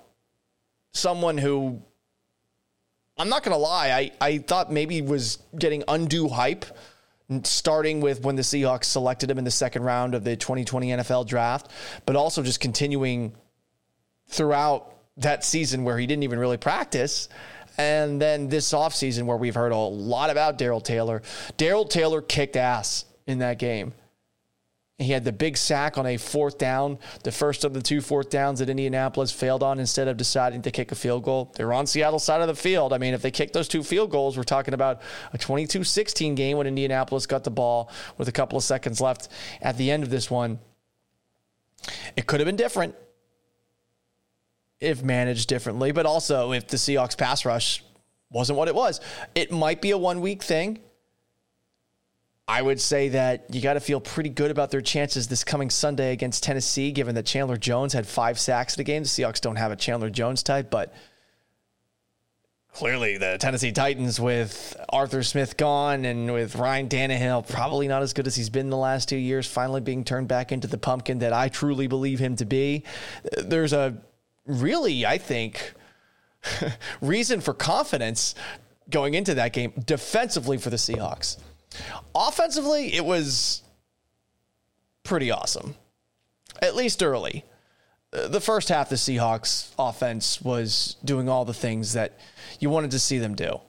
someone 0.93 1.37
who 1.37 1.81
I'm 3.17 3.29
not 3.29 3.43
going 3.43 3.53
to 3.53 3.61
lie, 3.61 3.91
I, 3.91 4.11
I 4.19 4.37
thought 4.39 4.71
maybe 4.71 5.01
was 5.01 5.37
getting 5.57 5.83
undue 5.87 6.29
hype 6.29 6.65
starting 7.43 8.01
with 8.01 8.21
when 8.23 8.35
the 8.35 8.41
Seahawks 8.41 8.85
selected 8.85 9.29
him 9.29 9.37
in 9.37 9.43
the 9.43 9.51
second 9.51 9.83
round 9.83 10.13
of 10.13 10.23
the 10.23 10.35
2020 10.35 10.89
NFL 10.89 11.27
draft, 11.27 11.69
but 12.05 12.15
also 12.15 12.43
just 12.43 12.59
continuing 12.59 13.33
throughout 14.27 14.93
that 15.17 15.43
season 15.43 15.83
where 15.83 15.97
he 15.97 16.07
didn't 16.07 16.23
even 16.23 16.39
really 16.39 16.57
practice 16.57 17.29
and 17.77 18.21
then 18.21 18.49
this 18.49 18.71
offseason, 18.73 19.23
where 19.23 19.37
we've 19.37 19.55
heard 19.55 19.71
a 19.71 19.77
lot 19.77 20.29
about 20.29 20.57
Darrell 20.57 20.81
Taylor, 20.81 21.21
Darrell 21.57 21.85
Taylor 21.85 22.21
kicked 22.21 22.55
ass 22.55 23.05
in 23.25 23.39
that 23.39 23.59
game. 23.59 23.93
He 24.99 25.11
had 25.11 25.25
the 25.25 25.31
big 25.31 25.57
sack 25.57 25.97
on 25.97 26.05
a 26.05 26.17
fourth 26.17 26.59
down, 26.59 26.99
the 27.23 27.31
first 27.31 27.63
of 27.63 27.73
the 27.73 27.81
two 27.81 27.99
fourth 27.99 28.29
downs 28.29 28.59
that 28.59 28.69
Indianapolis 28.69 29.31
failed 29.31 29.63
on 29.63 29.79
instead 29.79 30.07
of 30.07 30.17
deciding 30.17 30.61
to 30.61 30.71
kick 30.71 30.91
a 30.91 30.95
field 30.95 31.23
goal. 31.23 31.51
They 31.55 31.65
were 31.65 31.73
on 31.73 31.87
Seattle's 31.87 32.23
side 32.23 32.41
of 32.41 32.47
the 32.47 32.55
field. 32.55 32.93
I 32.93 32.99
mean, 32.99 33.15
if 33.15 33.21
they 33.23 33.31
kicked 33.31 33.53
those 33.53 33.67
two 33.67 33.83
field 33.83 34.11
goals, 34.11 34.37
we're 34.37 34.43
talking 34.43 34.75
about 34.75 35.01
a 35.33 35.37
22 35.39 35.83
16 35.83 36.35
game 36.35 36.57
when 36.57 36.67
Indianapolis 36.67 37.25
got 37.25 37.43
the 37.43 37.51
ball 37.51 37.89
with 38.19 38.27
a 38.27 38.31
couple 38.31 38.57
of 38.57 38.63
seconds 38.63 39.01
left 39.01 39.29
at 39.61 39.77
the 39.77 39.89
end 39.89 40.03
of 40.03 40.11
this 40.11 40.29
one. 40.29 40.59
It 42.15 42.27
could 42.27 42.39
have 42.39 42.45
been 42.45 42.55
different 42.55 42.95
if 44.79 45.03
managed 45.03 45.47
differently, 45.49 45.91
but 45.91 46.05
also 46.05 46.51
if 46.51 46.67
the 46.67 46.77
Seahawks 46.77 47.17
pass 47.17 47.45
rush 47.45 47.83
wasn't 48.29 48.57
what 48.57 48.67
it 48.67 48.75
was. 48.75 48.99
It 49.35 49.51
might 49.51 49.81
be 49.81 49.91
a 49.91 49.97
one 49.97 50.21
week 50.21 50.43
thing. 50.43 50.79
I 52.45 52.61
would 52.61 52.81
say 52.81 53.09
that 53.09 53.45
you 53.53 53.61
got 53.61 53.75
to 53.75 53.79
feel 53.79 54.01
pretty 54.01 54.29
good 54.29 54.51
about 54.51 54.69
their 54.69 54.81
chances 54.81 55.27
this 55.27 55.45
coming 55.45 55.69
Sunday 55.69 56.11
against 56.11 56.43
Tennessee, 56.43 56.91
given 56.91 57.15
that 57.15 57.25
Chandler 57.25 57.55
Jones 57.55 57.93
had 57.93 58.05
five 58.05 58.37
sacks 58.37 58.75
in 58.75 58.81
the 58.81 58.83
game. 58.83 59.03
The 59.03 59.09
Seahawks 59.09 59.39
don't 59.39 59.55
have 59.55 59.71
a 59.71 59.77
Chandler 59.77 60.09
Jones 60.09 60.43
type, 60.43 60.69
but 60.69 60.93
clearly 62.73 63.17
the 63.17 63.37
Tennessee 63.39 63.71
Titans 63.71 64.19
with 64.19 64.75
Arthur 64.89 65.23
Smith 65.23 65.55
gone 65.55 66.03
and 66.03 66.33
with 66.33 66.57
Ryan 66.57 66.89
Tannehill 66.89 67.47
probably 67.47 67.87
not 67.87 68.01
as 68.01 68.11
good 68.11 68.27
as 68.27 68.35
he's 68.35 68.49
been 68.49 68.69
the 68.69 68.77
last 68.77 69.07
two 69.07 69.15
years, 69.15 69.47
finally 69.47 69.79
being 69.79 70.03
turned 70.03 70.27
back 70.27 70.51
into 70.51 70.67
the 70.67 70.77
pumpkin 70.77 71.19
that 71.19 71.31
I 71.31 71.47
truly 71.47 71.87
believe 71.87 72.19
him 72.19 72.35
to 72.37 72.45
be. 72.45 72.83
There's 73.37 73.71
a 73.71 74.01
really, 74.45 75.05
I 75.05 75.17
think, 75.17 75.73
reason 77.01 77.41
for 77.41 77.53
confidence 77.53 78.35
going 78.89 79.13
into 79.13 79.35
that 79.35 79.53
game 79.53 79.73
defensively 79.85 80.57
for 80.57 80.69
the 80.69 80.77
Seahawks. 80.77 81.37
Offensively, 82.13 82.93
it 82.93 83.03
was 83.03 83.63
pretty 85.03 85.31
awesome, 85.31 85.75
at 86.61 86.75
least 86.75 87.01
early. 87.01 87.43
Uh, 88.11 88.27
the 88.27 88.41
first 88.41 88.69
half, 88.69 88.89
the 88.89 88.95
Seahawks 88.95 89.71
offense 89.79 90.41
was 90.41 90.97
doing 91.03 91.29
all 91.29 91.45
the 91.45 91.53
things 91.53 91.93
that 91.93 92.19
you 92.59 92.69
wanted 92.69 92.91
to 92.91 92.99
see 92.99 93.17
them 93.17 93.35
do. 93.35 93.59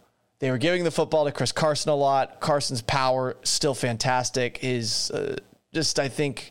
They 0.41 0.51
were 0.51 0.59
giving 0.59 0.85
the 0.85 0.91
football 0.91 1.25
to 1.25 1.33
Chris 1.33 1.53
Carson 1.53 1.91
a 1.91 1.95
lot. 1.95 2.41
Carson's 2.41 2.83
power 2.83 3.37
still 3.45 3.75
fantastic. 3.75 4.59
Is 4.63 5.11
uh, 5.11 5.37
just, 5.73 5.99
I 5.99 6.09
think, 6.09 6.51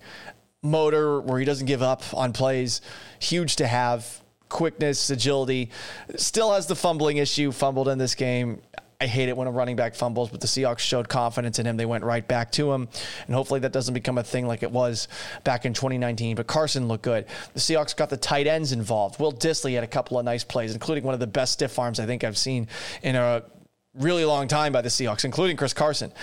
motor 0.64 1.22
where 1.22 1.38
he 1.38 1.46
doesn't 1.46 1.68
give 1.68 1.84
up 1.84 2.02
on 2.14 2.34
plays, 2.34 2.82
huge 3.20 3.58
to 3.58 3.68
have. 3.68 4.22
Quickness, 4.50 5.10
agility, 5.10 5.72
still 6.16 6.54
has 6.54 6.68
the 6.68 6.76
fumbling 6.76 7.18
issue, 7.18 7.52
fumbled 7.52 7.88
in 7.88 7.98
this 7.98 8.14
game. 8.14 8.62
I 9.02 9.08
hate 9.08 9.28
it 9.28 9.36
when 9.36 9.48
a 9.48 9.52
running 9.52 9.76
back 9.76 9.96
fumbles, 9.96 10.30
but 10.30 10.42
the 10.42 10.48
Seahawks 10.48 10.80
showed 10.80 11.10
confidence 11.10 11.58
in 11.58 11.66
him. 11.66 11.76
They 11.76 11.88
went 11.88 12.04
right 12.04 12.26
back 12.26 12.52
to 12.54 12.72
him. 12.72 12.88
And 13.26 13.36
hopefully 13.36 13.60
that 13.62 13.74
doesn't 13.74 13.94
become 13.94 14.20
a 14.20 14.24
thing 14.24 14.46
like 14.46 14.62
it 14.62 14.72
was 14.72 15.08
back 15.44 15.66
in 15.66 15.74
2019. 15.74 16.36
But 16.36 16.46
Carson 16.46 16.88
looked 16.88 17.04
good. 17.04 17.26
The 17.54 17.60
Seahawks 17.60 17.96
got 17.96 18.12
the 18.12 18.18
tight 18.18 18.46
ends 18.46 18.72
involved. 18.72 19.20
Will 19.20 19.34
Dissly 19.34 19.74
had 19.74 19.84
a 19.84 19.88
couple 19.88 20.20
of 20.20 20.24
nice 20.24 20.44
plays, 20.44 20.74
including 20.74 21.04
one 21.04 21.16
of 21.16 21.20
the 21.20 21.28
best 21.28 21.54
stiff 21.54 21.78
arms 21.80 22.00
I 22.00 22.06
think 22.06 22.24
I've 22.24 22.38
seen 22.38 22.68
in 23.02 23.16
a 23.16 23.44
really 23.96 24.24
long 24.24 24.48
time 24.48 24.72
by 24.72 24.82
the 24.82 24.90
Seahawks, 24.90 25.26
including 25.26 25.58
Chris 25.58 25.74
Carson. 25.74 26.14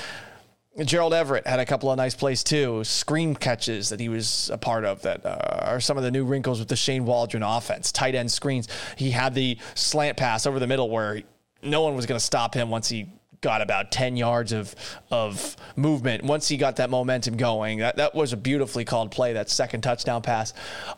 Gerald 0.86 1.12
Everett 1.12 1.46
had 1.46 1.60
a 1.60 1.66
couple 1.66 1.90
of 1.90 1.96
nice 1.96 2.14
plays 2.14 2.42
too, 2.42 2.84
screen 2.84 3.34
catches 3.34 3.90
that 3.90 4.00
he 4.00 4.08
was 4.08 4.50
a 4.52 4.58
part 4.58 4.84
of 4.84 5.02
that 5.02 5.24
uh, 5.26 5.60
are 5.62 5.80
some 5.80 5.96
of 5.96 6.02
the 6.02 6.10
new 6.10 6.24
wrinkles 6.24 6.58
with 6.58 6.68
the 6.68 6.76
Shane 6.76 7.04
Waldron 7.04 7.42
offense. 7.42 7.92
Tight 7.92 8.14
end 8.14 8.30
screens. 8.30 8.68
He 8.96 9.10
had 9.10 9.34
the 9.34 9.58
slant 9.74 10.16
pass 10.16 10.46
over 10.46 10.58
the 10.58 10.66
middle 10.66 10.88
where 10.88 11.22
no 11.62 11.82
one 11.82 11.96
was 11.96 12.06
going 12.06 12.18
to 12.18 12.24
stop 12.24 12.54
him 12.54 12.70
once 12.70 12.88
he 12.88 13.12
got 13.40 13.62
about 13.62 13.90
10 13.90 14.16
yards 14.16 14.52
of 14.52 14.74
of 15.10 15.56
movement. 15.76 16.24
Once 16.24 16.48
he 16.48 16.56
got 16.56 16.76
that 16.76 16.90
momentum 16.90 17.36
going, 17.36 17.78
that, 17.78 17.96
that 17.96 18.14
was 18.14 18.32
a 18.32 18.36
beautifully 18.36 18.84
called 18.84 19.10
play, 19.10 19.32
that 19.34 19.50
second 19.50 19.80
touchdown 19.82 20.22
pass 20.22 20.52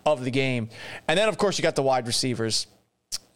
of 0.05 0.25
the 0.25 0.31
game. 0.31 0.69
And 1.09 1.19
then, 1.19 1.29
of 1.29 1.39
course, 1.39 1.59
you 1.59 1.62
got 1.62 1.77
the 1.77 1.83
wide 1.83 2.07
receivers. 2.07 2.67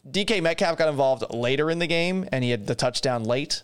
DK 0.09 0.41
Metcalf 0.41 0.77
got 0.77 0.87
involved 0.87 1.25
later 1.33 1.69
in 1.69 1.79
the 1.79 1.87
game, 1.87 2.27
and 2.31 2.43
he 2.43 2.49
had 2.51 2.65
the 2.65 2.75
touchdown 2.75 3.23
late 3.23 3.63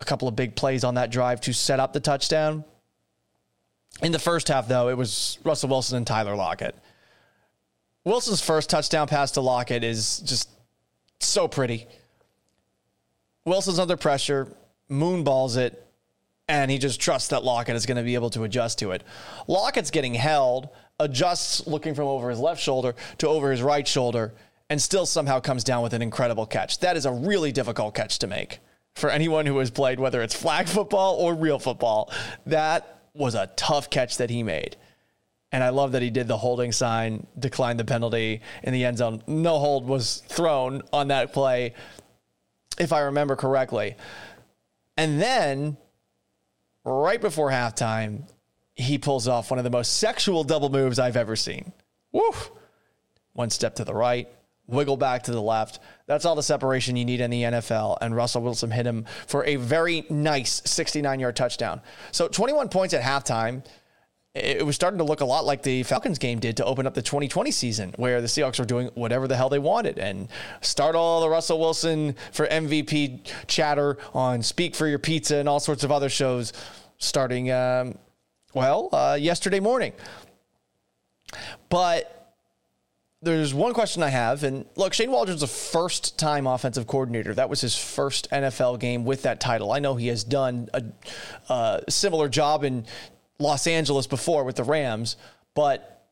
a 0.00 0.04
couple 0.04 0.28
of 0.28 0.36
big 0.36 0.54
plays 0.54 0.84
on 0.84 0.94
that 0.94 1.10
drive 1.10 1.40
to 1.42 1.52
set 1.52 1.80
up 1.80 1.92
the 1.92 2.00
touchdown. 2.00 2.64
In 4.02 4.12
the 4.12 4.18
first 4.18 4.48
half, 4.48 4.68
though, 4.68 4.88
it 4.88 4.96
was 4.96 5.38
Russell 5.44 5.70
Wilson 5.70 5.96
and 5.96 6.06
Tyler 6.06 6.36
Lockett. 6.36 6.74
Wilson's 8.04 8.42
first 8.42 8.68
touchdown 8.68 9.08
pass 9.08 9.32
to 9.32 9.40
Lockett 9.40 9.82
is 9.82 10.20
just 10.20 10.48
so 11.20 11.48
pretty. 11.48 11.86
Wilson's 13.44 13.78
under 13.78 13.96
pressure, 13.96 14.52
moonballs 14.88 15.56
it, 15.56 15.82
and 16.48 16.70
he 16.70 16.78
just 16.78 17.00
trusts 17.00 17.30
that 17.30 17.42
Lockett 17.42 17.74
is 17.74 17.86
going 17.86 17.96
to 17.96 18.02
be 18.02 18.14
able 18.14 18.30
to 18.30 18.44
adjust 18.44 18.78
to 18.80 18.92
it. 18.92 19.02
Lockett's 19.48 19.90
getting 19.90 20.14
held, 20.14 20.68
adjusts 21.00 21.66
looking 21.66 21.94
from 21.94 22.06
over 22.06 22.28
his 22.30 22.38
left 22.38 22.60
shoulder 22.60 22.94
to 23.18 23.28
over 23.28 23.50
his 23.50 23.62
right 23.62 23.88
shoulder, 23.88 24.34
and 24.68 24.80
still 24.80 25.06
somehow 25.06 25.40
comes 25.40 25.64
down 25.64 25.82
with 25.82 25.92
an 25.92 26.02
incredible 26.02 26.46
catch. 26.46 26.80
That 26.80 26.96
is 26.96 27.06
a 27.06 27.12
really 27.12 27.50
difficult 27.50 27.94
catch 27.94 28.18
to 28.20 28.26
make 28.26 28.60
for 28.96 29.10
anyone 29.10 29.46
who 29.46 29.58
has 29.58 29.70
played, 29.70 30.00
whether 30.00 30.22
it's 30.22 30.34
flag 30.34 30.66
football 30.66 31.16
or 31.16 31.34
real 31.34 31.58
football. 31.58 32.10
That 32.46 33.02
was 33.14 33.34
a 33.34 33.50
tough 33.56 33.90
catch 33.90 34.16
that 34.16 34.30
he 34.30 34.42
made. 34.42 34.76
And 35.52 35.62
I 35.62 35.68
love 35.68 35.92
that 35.92 36.02
he 36.02 36.10
did 36.10 36.26
the 36.28 36.36
holding 36.36 36.72
sign, 36.72 37.26
declined 37.38 37.78
the 37.78 37.84
penalty 37.84 38.40
in 38.62 38.72
the 38.72 38.84
end 38.84 38.98
zone. 38.98 39.22
No 39.26 39.58
hold 39.58 39.86
was 39.86 40.22
thrown 40.28 40.82
on 40.92 41.08
that 41.08 41.32
play, 41.32 41.74
if 42.78 42.92
I 42.92 43.00
remember 43.00 43.36
correctly. 43.36 43.96
And 44.96 45.20
then, 45.20 45.76
right 46.84 47.20
before 47.20 47.50
halftime, 47.50 48.28
he 48.74 48.98
pulls 48.98 49.28
off 49.28 49.50
one 49.50 49.58
of 49.58 49.64
the 49.64 49.70
most 49.70 49.98
sexual 49.98 50.42
double 50.42 50.68
moves 50.68 50.98
I've 50.98 51.16
ever 51.16 51.36
seen. 51.36 51.72
Woo! 52.12 52.32
One 53.34 53.50
step 53.50 53.76
to 53.76 53.84
the 53.84 53.94
right, 53.94 54.28
wiggle 54.66 54.96
back 54.96 55.24
to 55.24 55.32
the 55.32 55.42
left. 55.42 55.80
That's 56.06 56.24
all 56.24 56.36
the 56.36 56.42
separation 56.42 56.96
you 56.96 57.04
need 57.04 57.20
in 57.20 57.30
the 57.30 57.42
NFL. 57.42 57.98
And 58.00 58.14
Russell 58.14 58.42
Wilson 58.42 58.70
hit 58.70 58.86
him 58.86 59.06
for 59.26 59.44
a 59.44 59.56
very 59.56 60.06
nice 60.08 60.62
69 60.64 61.18
yard 61.20 61.36
touchdown. 61.36 61.80
So 62.12 62.28
21 62.28 62.68
points 62.68 62.94
at 62.94 63.02
halftime. 63.02 63.64
it 64.34 64.64
was 64.64 64.76
starting 64.76 64.98
to 64.98 65.04
look 65.04 65.20
a 65.20 65.24
lot 65.24 65.44
like 65.44 65.62
the 65.62 65.82
Falcons 65.82 66.18
game 66.18 66.38
did 66.38 66.58
to 66.58 66.64
open 66.64 66.86
up 66.86 66.94
the 66.94 67.02
2020 67.02 67.50
season, 67.50 67.94
where 67.96 68.20
the 68.20 68.26
Seahawks 68.26 68.58
were 68.58 68.66
doing 68.66 68.88
whatever 68.94 69.26
the 69.26 69.36
hell 69.36 69.48
they 69.48 69.58
wanted 69.58 69.98
and 69.98 70.28
start 70.60 70.94
all 70.94 71.22
the 71.22 71.28
Russell 71.28 71.58
Wilson 71.58 72.14
for 72.32 72.46
MVP 72.46 73.28
chatter 73.46 73.96
on 74.14 74.42
Speak 74.42 74.76
for 74.76 74.86
Your 74.86 74.98
Pizza 74.98 75.36
and 75.36 75.48
all 75.48 75.58
sorts 75.58 75.84
of 75.84 75.90
other 75.90 76.10
shows 76.10 76.52
starting, 76.98 77.50
um, 77.50 77.98
well, 78.54 78.90
uh, 78.92 79.16
yesterday 79.18 79.58
morning. 79.58 79.92
But 81.68 82.15
there's 83.26 83.52
one 83.52 83.74
question 83.74 84.02
I 84.02 84.08
have, 84.08 84.44
and 84.44 84.64
look, 84.76 84.94
Shane 84.94 85.10
Waldron's 85.10 85.42
a 85.42 85.48
first 85.48 86.18
time 86.18 86.46
offensive 86.46 86.86
coordinator. 86.86 87.34
That 87.34 87.50
was 87.50 87.60
his 87.60 87.76
first 87.76 88.30
NFL 88.30 88.78
game 88.78 89.04
with 89.04 89.22
that 89.22 89.40
title. 89.40 89.72
I 89.72 89.80
know 89.80 89.96
he 89.96 90.06
has 90.08 90.22
done 90.24 90.68
a, 90.72 90.84
a 91.52 91.82
similar 91.90 92.28
job 92.28 92.64
in 92.64 92.86
Los 93.38 93.66
Angeles 93.66 94.06
before 94.06 94.44
with 94.44 94.56
the 94.56 94.64
Rams, 94.64 95.16
but 95.54 96.06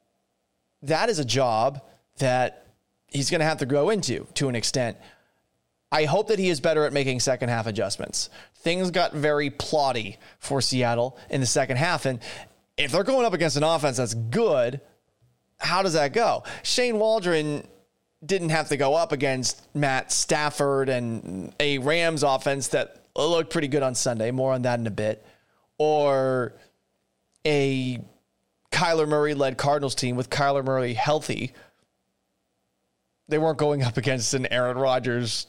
that 0.83 1.09
is 1.09 1.21
a 1.21 1.25
job 1.25 1.81
that 2.19 2.67
he's 3.07 3.31
going 3.31 3.39
to 3.39 3.47
have 3.47 3.59
to 3.59 3.67
grow 3.67 3.91
into 3.91 4.27
to 4.35 4.49
an 4.49 4.57
extent. 4.57 4.97
I 5.93 6.07
hope 6.07 6.29
that 6.29 6.41
he 6.41 6.49
is 6.49 6.61
better 6.61 6.85
at 6.85 6.93
making 6.93 7.21
second 7.21 7.49
half 7.49 7.69
adjustments. 7.69 8.29
Things 8.57 8.91
got 8.91 9.13
very 9.13 9.51
plotty 9.51 10.17
for 10.41 10.61
Seattle 10.61 11.17
in 11.31 11.41
the 11.41 11.47
second 11.47 11.77
half. 11.77 12.07
And 12.07 12.19
if 12.77 12.91
they're 12.91 13.05
going 13.05 13.25
up 13.25 13.33
against 13.33 13.57
an 13.57 13.63
offense 13.63 13.99
that's 13.99 14.15
good, 14.15 14.81
how 15.65 15.83
does 15.83 15.95
that 15.95 16.13
go? 16.13 16.45
Shane 16.63 16.99
Waldron 16.99 17.67
didn't 18.25 18.51
have 18.51 18.69
to 18.69 18.77
go 18.77 18.95
up 18.95 19.13
against 19.13 19.63
Matt 19.75 20.13
Stafford 20.13 20.89
and 20.89 21.55
a 21.61 21.79
Rams 21.79 22.23
offense 22.23 22.69
that 22.69 23.05
looked 23.17 23.51
pretty 23.51 23.69
good 23.69 23.83
on 23.83 23.95
Sunday. 23.95 24.31
More 24.31 24.53
on 24.53 24.63
that 24.63 24.79
in 24.79 24.87
a 24.87 24.91
bit. 24.91 25.25
Or 25.79 26.55
a 27.47 28.01
Kyler 28.71 29.09
Murray 29.09 29.35
led 29.35 29.57
Cardinals 29.57 29.95
team 29.95 30.17
with 30.17 30.31
Kyler 30.31 30.65
Murray 30.65 30.95
healthy. 30.95 31.53
They 33.29 33.39
weren't 33.39 33.59
going 33.59 33.83
up 33.83 33.97
against 33.97 34.35
an 34.35 34.47
Aaron 34.53 34.77
Rodgers 34.77 35.47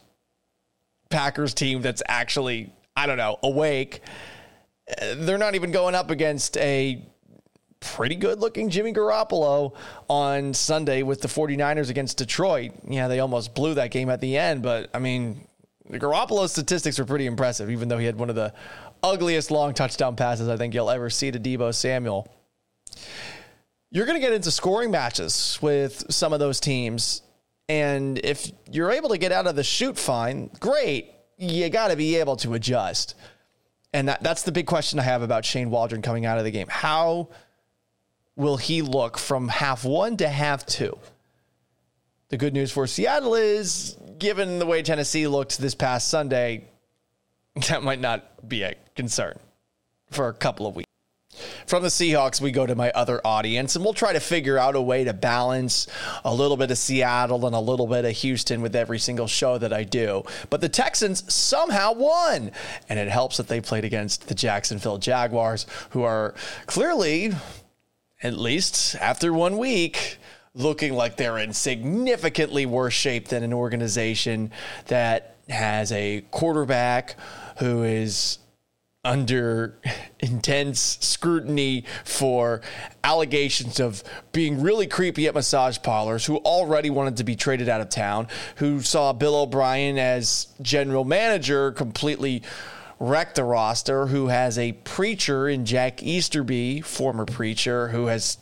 Packers 1.10 1.54
team 1.54 1.82
that's 1.82 2.02
actually, 2.08 2.72
I 2.96 3.06
don't 3.06 3.18
know, 3.18 3.38
awake. 3.44 4.02
They're 5.16 5.38
not 5.38 5.56
even 5.56 5.72
going 5.72 5.96
up 5.96 6.12
against 6.12 6.58
a 6.58 7.06
pretty 7.80 8.16
good 8.16 8.40
looking 8.40 8.70
Jimmy 8.70 8.94
Garoppolo 8.94 9.74
on 10.08 10.54
Sunday 10.54 11.04
with 11.04 11.22
the 11.22 11.28
49ers 11.28 11.90
against 11.90 12.18
Detroit. 12.18 12.72
Yeah, 12.88 13.08
they 13.08 13.20
almost 13.20 13.54
blew 13.54 13.74
that 13.76 13.92
game 13.92 14.10
at 14.10 14.22
the 14.22 14.38
end, 14.38 14.64
but 14.64 14.90
I 14.94 15.00
mean, 15.00 15.48
Garoppolo's 15.90 16.52
statistics 16.52 16.98
were 16.98 17.06
pretty 17.06 17.26
impressive, 17.26 17.70
even 17.70 17.88
though 17.88 17.98
he 17.98 18.06
had 18.06 18.18
one 18.18 18.30
of 18.30 18.36
the 18.36 18.54
ugliest 19.04 19.52
long 19.52 19.74
touchdown 19.74 20.16
passes 20.16 20.50
I 20.50 20.58
think 20.58 20.74
you'll 20.74 20.90
ever 20.90 21.10
see 21.10 21.32
to 21.32 21.40
Deebo 21.40 21.74
Samuel. 21.74 22.32
You're 23.92 24.06
going 24.06 24.20
to 24.20 24.26
get 24.26 24.34
into 24.34 24.52
scoring 24.52 24.92
matches 24.92 25.60
with 25.62 26.12
some 26.12 26.34
of 26.34 26.40
those 26.40 26.60
teams. 26.60 27.22
And 27.70 28.20
if 28.24 28.52
you're 28.70 28.92
able 28.92 29.10
to 29.10 29.18
get 29.18 29.32
out 29.32 29.48
of 29.48 29.56
the 29.56 29.64
chute 29.64 29.98
fine, 29.98 30.50
great. 30.60 31.12
You 31.38 31.70
got 31.70 31.90
to 31.90 31.96
be 31.96 32.16
able 32.18 32.36
to 32.38 32.54
adjust. 32.56 33.16
And 33.94 34.10
that, 34.10 34.22
that's 34.22 34.42
the 34.42 34.52
big 34.52 34.66
question 34.66 35.00
I 35.00 35.04
have 35.04 35.22
about 35.22 35.46
Shane 35.46 35.70
Waldron 35.70 36.02
coming 36.02 36.26
out 36.26 36.38
of 36.38 36.44
the 36.44 36.52
game. 36.52 36.68
How 36.70 37.30
will 38.36 38.58
he 38.58 38.82
look 38.82 39.18
from 39.18 39.48
half 39.48 39.86
one 39.86 40.18
to 40.18 40.28
half 40.28 40.66
two? 40.66 40.98
The 42.30 42.38
good 42.38 42.54
news 42.54 42.72
for 42.72 42.88
Seattle 42.88 43.36
is, 43.36 43.98
given 44.18 44.60
the 44.60 44.66
way 44.66 44.82
Tennessee 44.82 45.28
looked 45.28 45.58
this 45.60 45.76
past 45.76 46.10
Sunday, 46.10 46.66
that 47.70 47.84
might 47.84 48.02
not 48.02 48.48
be 48.48 48.64
a 48.64 48.76
concern 48.96 49.38
for 50.12 50.28
a 50.28 50.34
couple 50.34 50.68
of 50.68 50.76
weeks. 50.76 50.86
From 51.66 51.84
the 51.84 51.90
Seahawks, 51.90 52.40
we 52.40 52.52
go 52.52 52.66
to 52.66 52.76
my 52.76 52.92
other 52.92 53.20
audience, 53.26 53.76
and 53.76 53.84
we'll 53.84 53.94
try 53.94 54.14
to 54.14 54.20
figure 54.20 54.58
out 54.58 54.76
a 54.76 54.82
way 54.82 55.04
to 55.04 55.14
balance 55.14 55.88
a 56.24 56.34
little 56.34 56.56
bit 56.56 56.72
of 56.72 56.78
Seattle 56.78 57.46
and 57.46 57.56
a 57.56 57.60
little 57.60 57.88
bit 57.88 58.06
of 58.06 58.12
Houston 58.12 58.62
with 58.62 58.76
every 58.76 59.00
single 59.00 59.28
show 59.28 59.58
that 59.58 59.74
I 59.74 59.84
do. 59.84 60.24
But 60.50 60.62
the 60.62 60.70
Texans 60.70 61.32
somehow 61.34 61.94
won, 61.94 62.52
and 62.88 63.00
it 63.00 63.10
helps 63.10 63.38
that 63.38 63.48
they 63.48 63.60
played 63.60 63.84
against 63.84 64.28
the 64.28 64.36
Jacksonville 64.36 64.98
Jaguars, 64.98 65.66
who 65.90 66.04
are 66.04 66.36
clearly, 66.68 67.34
at 68.26 68.38
least 68.40 68.96
after 68.96 69.32
one 69.32 69.58
week, 69.58 70.18
looking 70.56 70.94
like 70.94 71.16
they're 71.16 71.38
in 71.38 71.54
significantly 71.54 72.66
worse 72.66 72.94
shape 72.94 73.28
than 73.28 73.44
an 73.44 73.54
organization 73.54 74.52
that 74.88 75.38
has 75.48 75.92
a 75.92 76.22
quarterback 76.32 77.18
who 77.60 77.84
is 77.84 78.40
under 79.04 79.78
intense 80.22 80.98
scrutiny 81.02 81.86
for 82.04 82.62
allegations 83.04 83.80
of 83.80 84.04
being 84.32 84.60
really 84.60 84.88
creepy 84.88 85.28
at 85.28 85.36
massage 85.36 85.78
parlors, 85.84 86.26
who 86.26 86.38
already 86.38 86.90
wanted 86.90 87.18
to 87.18 87.24
be 87.24 87.36
traded 87.36 87.70
out 87.70 87.80
of 87.80 87.90
town, 87.90 88.28
who 88.56 88.82
saw 88.82 89.14
Bill 89.14 89.36
O'Brien 89.36 90.00
as 90.00 90.48
general 90.64 91.04
manager 91.04 91.72
completely 91.74 92.42
wreck 93.00 93.36
the 93.36 93.44
roster, 93.44 94.08
who 94.08 94.28
has 94.28 94.58
a 94.58 94.72
preacher 94.72 95.48
in 95.48 95.66
Jack 95.66 96.02
Easterby, 96.02 96.82
former 96.82 97.26
preacher, 97.26 97.90
who 97.90 98.08
has 98.08 98.38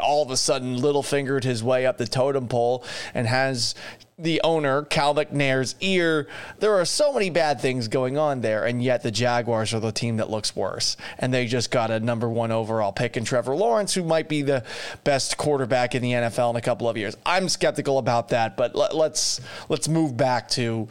all 0.00 0.22
of 0.22 0.30
a 0.30 0.36
sudden 0.36 0.76
little 0.76 1.02
fingered 1.02 1.44
his 1.44 1.62
way 1.62 1.86
up 1.86 1.96
the 1.98 2.06
totem 2.06 2.48
pole 2.48 2.84
and 3.14 3.26
has 3.26 3.74
the 4.18 4.40
owner, 4.42 4.82
Cal 4.82 5.14
McNair's 5.14 5.74
ear. 5.80 6.26
There 6.58 6.74
are 6.74 6.86
so 6.86 7.12
many 7.12 7.28
bad 7.28 7.60
things 7.60 7.88
going 7.88 8.16
on 8.16 8.40
there, 8.40 8.64
and 8.64 8.82
yet 8.82 9.02
the 9.02 9.10
Jaguars 9.10 9.74
are 9.74 9.80
the 9.80 9.92
team 9.92 10.16
that 10.16 10.30
looks 10.30 10.56
worse. 10.56 10.96
And 11.18 11.34
they 11.34 11.46
just 11.46 11.70
got 11.70 11.90
a 11.90 12.00
number 12.00 12.28
one 12.28 12.50
overall 12.50 12.92
pick 12.92 13.18
in 13.18 13.24
Trevor 13.24 13.54
Lawrence, 13.54 13.92
who 13.92 14.02
might 14.02 14.28
be 14.28 14.40
the 14.40 14.64
best 15.04 15.36
quarterback 15.36 15.94
in 15.94 16.02
the 16.02 16.12
NFL 16.12 16.50
in 16.50 16.56
a 16.56 16.62
couple 16.62 16.88
of 16.88 16.96
years. 16.96 17.14
I'm 17.26 17.48
skeptical 17.50 17.98
about 17.98 18.30
that, 18.30 18.56
but 18.56 18.74
let, 18.74 18.90
us 18.92 18.96
let's, 18.96 19.40
let's 19.68 19.88
move 19.88 20.16
back 20.16 20.48
to 20.50 20.88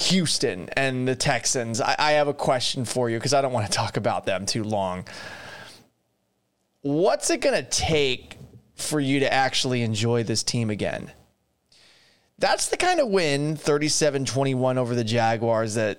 Houston 0.00 0.68
and 0.70 1.06
the 1.06 1.14
Texans. 1.14 1.80
I, 1.80 1.94
I 1.98 2.12
have 2.12 2.28
a 2.28 2.34
question 2.34 2.84
for 2.84 3.10
you 3.10 3.18
because 3.18 3.34
I 3.34 3.42
don't 3.42 3.52
want 3.52 3.66
to 3.66 3.72
talk 3.72 3.96
about 3.96 4.26
them 4.26 4.46
too 4.46 4.64
long. 4.64 5.06
What's 6.82 7.30
it 7.30 7.40
going 7.40 7.62
to 7.62 7.68
take 7.68 8.36
for 8.74 8.98
you 9.00 9.20
to 9.20 9.32
actually 9.32 9.82
enjoy 9.82 10.22
this 10.22 10.42
team 10.42 10.70
again? 10.70 11.12
that's 12.40 12.68
the 12.68 12.76
kind 12.76 12.98
of 12.98 13.08
win 13.08 13.54
37 13.54 14.24
21 14.24 14.78
over 14.78 14.94
the 14.94 15.04
Jaguars 15.04 15.74
that 15.74 15.98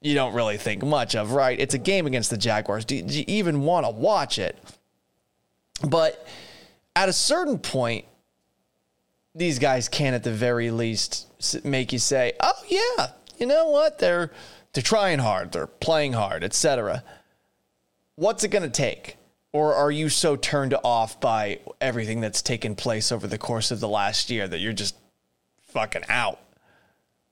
you 0.00 0.14
don't 0.14 0.32
really 0.32 0.56
think 0.56 0.84
much 0.84 1.16
of, 1.16 1.32
right? 1.32 1.58
It's 1.58 1.74
a 1.74 1.78
game 1.78 2.06
against 2.06 2.30
the 2.30 2.38
Jaguars. 2.38 2.84
Do, 2.84 3.02
do 3.02 3.18
you 3.18 3.24
even 3.26 3.62
want 3.62 3.84
to 3.84 3.90
watch 3.90 4.38
it? 4.38 4.56
But 5.86 6.24
at 6.94 7.08
a 7.08 7.12
certain 7.12 7.58
point, 7.58 8.04
these 9.38 9.58
guys 9.58 9.88
can 9.88 10.14
at 10.14 10.24
the 10.24 10.32
very 10.32 10.70
least 10.70 11.64
make 11.64 11.92
you 11.92 11.98
say, 11.98 12.32
"Oh 12.40 12.52
yeah, 12.68 13.10
you 13.38 13.46
know 13.46 13.68
what? 13.68 13.98
They're 13.98 14.30
they're 14.72 14.82
trying 14.82 15.20
hard, 15.20 15.52
they're 15.52 15.66
playing 15.66 16.12
hard, 16.12 16.44
etc." 16.44 17.02
What's 18.16 18.42
it 18.42 18.48
going 18.48 18.64
to 18.64 18.70
take? 18.70 19.16
Or 19.52 19.74
are 19.74 19.90
you 19.90 20.08
so 20.08 20.36
turned 20.36 20.74
off 20.84 21.20
by 21.20 21.60
everything 21.80 22.20
that's 22.20 22.42
taken 22.42 22.74
place 22.74 23.12
over 23.12 23.26
the 23.26 23.38
course 23.38 23.70
of 23.70 23.80
the 23.80 23.88
last 23.88 24.28
year 24.28 24.46
that 24.46 24.58
you're 24.58 24.72
just 24.72 24.96
fucking 25.68 26.02
out? 26.08 26.40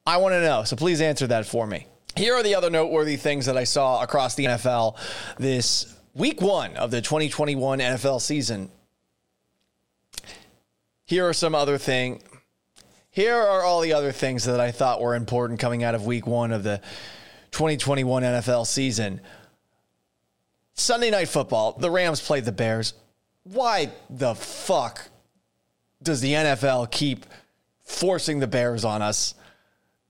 I 0.06 0.18
want 0.18 0.32
to 0.34 0.40
know. 0.40 0.62
So 0.64 0.76
please 0.76 1.00
answer 1.00 1.26
that 1.26 1.46
for 1.46 1.66
me. 1.66 1.88
Here 2.14 2.34
are 2.34 2.42
the 2.42 2.54
other 2.54 2.70
noteworthy 2.70 3.16
things 3.16 3.46
that 3.46 3.56
I 3.56 3.64
saw 3.64 4.00
across 4.02 4.34
the 4.36 4.46
NFL 4.46 4.96
this 5.38 5.94
week 6.14 6.40
one 6.40 6.74
of 6.76 6.90
the 6.90 7.02
2021 7.02 7.80
NFL 7.80 8.20
season. 8.22 8.70
Here 11.06 11.28
are 11.28 11.32
some 11.32 11.54
other 11.54 11.78
things. 11.78 12.22
Here 13.10 13.36
are 13.36 13.62
all 13.62 13.80
the 13.80 13.94
other 13.94 14.12
things 14.12 14.44
that 14.44 14.60
I 14.60 14.72
thought 14.72 15.00
were 15.00 15.14
important 15.14 15.58
coming 15.58 15.82
out 15.82 15.94
of 15.94 16.04
week 16.04 16.26
one 16.26 16.52
of 16.52 16.62
the 16.62 16.82
2021 17.52 18.22
NFL 18.22 18.66
season. 18.66 19.20
Sunday 20.74 21.10
night 21.10 21.28
football, 21.28 21.72
the 21.72 21.90
Rams 21.90 22.20
played 22.20 22.44
the 22.44 22.52
Bears. 22.52 22.92
Why 23.44 23.90
the 24.10 24.34
fuck 24.34 25.08
does 26.02 26.20
the 26.20 26.32
NFL 26.32 26.90
keep 26.90 27.24
forcing 27.84 28.40
the 28.40 28.46
Bears 28.46 28.84
on 28.84 29.00
us. 29.00 29.34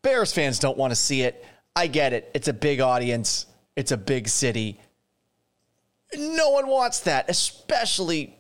Bears 0.03 0.33
fans 0.33 0.59
don't 0.59 0.79
want 0.79 0.91
to 0.93 0.97
see 0.97 1.23
it. 1.23 1.45
I 1.77 1.87
get 1.87 2.13
it. 2.13 2.31
It's 2.35 2.49
a 2.49 2.53
big 2.53 2.81
audience, 2.81 3.47
it's 3.77 3.93
a 3.93 3.97
big 3.97 4.29
city. 4.29 4.81
No 6.17 6.51
one 6.51 6.69
wants 6.69 7.01
that, 7.01 7.29
especially 7.29 8.36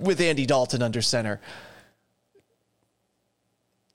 with 0.00 0.20
Andy 0.20 0.46
Dalton 0.46 0.82
under 0.82 1.02
center. 1.02 1.40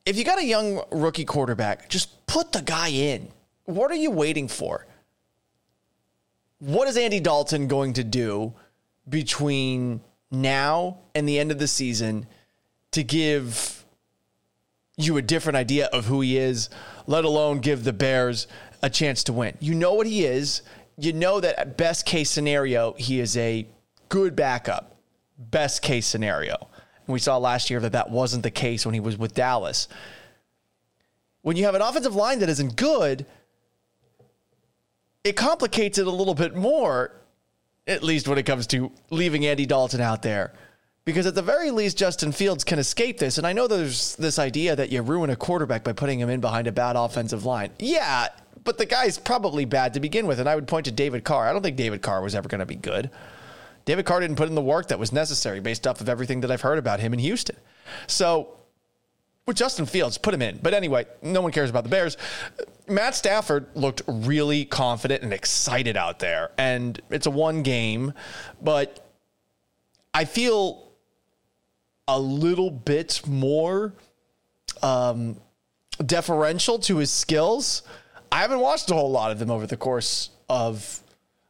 If 0.05 0.17
you 0.17 0.23
got 0.23 0.39
a 0.39 0.45
young 0.45 0.83
rookie 0.91 1.25
quarterback, 1.25 1.89
just 1.89 2.25
put 2.27 2.51
the 2.51 2.61
guy 2.61 2.89
in. 2.89 3.29
What 3.65 3.91
are 3.91 3.95
you 3.95 4.11
waiting 4.11 4.47
for? 4.47 4.85
What 6.59 6.87
is 6.87 6.95
Andy 6.95 7.19
Dalton 7.19 7.67
going 7.67 7.93
to 7.93 8.03
do 8.03 8.53
between 9.09 10.01
now 10.31 10.99
and 11.13 11.27
the 11.27 11.39
end 11.39 11.51
of 11.51 11.59
the 11.59 11.67
season 11.67 12.27
to 12.91 13.03
give 13.03 13.83
you 14.97 15.17
a 15.17 15.21
different 15.21 15.57
idea 15.57 15.87
of 15.87 16.05
who 16.05 16.21
he 16.21 16.37
is, 16.37 16.69
let 17.07 17.25
alone 17.25 17.59
give 17.59 17.83
the 17.83 17.93
Bears 17.93 18.47
a 18.81 18.89
chance 18.89 19.23
to 19.25 19.33
win. 19.33 19.57
You 19.59 19.75
know 19.75 19.93
what 19.93 20.07
he 20.07 20.25
is. 20.25 20.61
You 20.97 21.11
know 21.11 21.39
that 21.41 21.59
at 21.59 21.77
best 21.77 22.05
case 22.05 22.29
scenario, 22.29 22.93
he 22.93 23.19
is 23.19 23.35
a 23.35 23.67
good 24.07 24.35
backup, 24.35 24.94
best 25.37 25.81
case 25.81 26.07
scenario. 26.07 26.55
And 27.07 27.13
we 27.13 27.19
saw 27.19 27.37
last 27.37 27.69
year 27.69 27.79
that 27.79 27.91
that 27.91 28.09
wasn't 28.09 28.43
the 28.43 28.51
case 28.51 28.85
when 28.85 28.93
he 28.93 28.99
was 28.99 29.17
with 29.17 29.33
Dallas. 29.33 29.87
When 31.41 31.55
you 31.55 31.65
have 31.65 31.75
an 31.75 31.81
offensive 31.81 32.15
line 32.15 32.39
that 32.39 32.49
isn't 32.49 32.75
good, 32.75 33.25
it 35.23 35.35
complicates 35.35 35.97
it 35.97 36.07
a 36.07 36.11
little 36.11 36.33
bit 36.33 36.55
more, 36.55 37.11
at 37.87 38.03
least 38.03 38.27
when 38.27 38.37
it 38.37 38.45
comes 38.45 38.67
to 38.67 38.91
leaving 39.09 39.45
Andy 39.45 39.65
Dalton 39.65 40.01
out 40.01 40.21
there. 40.21 40.53
Because 41.03 41.27
at 41.27 41.35
the 41.35 41.43
very 41.43 41.69
least, 41.69 41.99
Justin 41.99 42.31
Fields 42.31 42.63
can 42.63 42.79
escape 42.79 43.19
this. 43.19 43.37
And 43.37 43.45
I 43.45 43.53
know 43.53 43.67
there's 43.67 44.15
this 44.15 44.39
idea 44.39 44.75
that 44.75 44.91
you 44.91 45.03
ruin 45.03 45.29
a 45.29 45.35
quarterback 45.35 45.83
by 45.83 45.93
putting 45.93 46.19
him 46.19 46.29
in 46.29 46.41
behind 46.41 46.65
a 46.65 46.71
bad 46.71 46.95
offensive 46.95 47.45
line. 47.45 47.69
Yeah, 47.77 48.29
but 48.63 48.79
the 48.79 48.87
guy's 48.87 49.19
probably 49.19 49.65
bad 49.65 49.93
to 49.93 49.99
begin 49.99 50.25
with. 50.25 50.39
And 50.39 50.49
I 50.49 50.55
would 50.55 50.67
point 50.67 50.85
to 50.85 50.91
David 50.91 51.23
Carr. 51.23 51.47
I 51.47 51.53
don't 51.53 51.61
think 51.61 51.77
David 51.77 52.01
Carr 52.01 52.23
was 52.23 52.33
ever 52.33 52.49
going 52.49 52.59
to 52.59 52.65
be 52.65 52.75
good. 52.75 53.11
David 53.85 54.05
Carr 54.05 54.19
didn't 54.19 54.35
put 54.35 54.49
in 54.49 54.55
the 54.55 54.61
work 54.61 54.87
that 54.87 54.99
was 54.99 55.11
necessary 55.13 55.59
based 55.59 55.87
off 55.87 56.01
of 56.01 56.09
everything 56.09 56.41
that 56.41 56.51
I've 56.51 56.61
heard 56.61 56.79
about 56.79 56.99
him 56.99 57.13
in 57.13 57.19
Houston. 57.19 57.55
So 58.07 58.55
with 59.45 59.57
Justin 59.57 59.85
Fields, 59.85 60.17
put 60.17 60.33
him 60.33 60.41
in. 60.41 60.59
But 60.61 60.73
anyway, 60.73 61.05
no 61.21 61.41
one 61.41 61.51
cares 61.51 61.69
about 61.69 61.83
the 61.83 61.89
Bears. 61.89 62.17
Matt 62.87 63.15
Stafford 63.15 63.67
looked 63.75 64.01
really 64.07 64.65
confident 64.65 65.23
and 65.23 65.31
excited 65.31 65.95
out 65.95 66.19
there. 66.19 66.51
And 66.57 66.99
it's 67.11 67.27
a 67.27 67.31
one 67.31 67.61
game, 67.61 68.13
but 68.61 69.07
I 70.13 70.25
feel 70.25 70.91
a 72.07 72.19
little 72.19 72.71
bit 72.71 73.21
more 73.27 73.93
um, 74.81 75.37
deferential 76.03 76.79
to 76.79 76.97
his 76.97 77.11
skills. 77.11 77.83
I 78.31 78.41
haven't 78.41 78.59
watched 78.59 78.89
a 78.91 78.93
whole 78.93 79.11
lot 79.11 79.31
of 79.31 79.39
them 79.39 79.51
over 79.51 79.67
the 79.67 79.77
course 79.77 80.31
of 80.49 81.01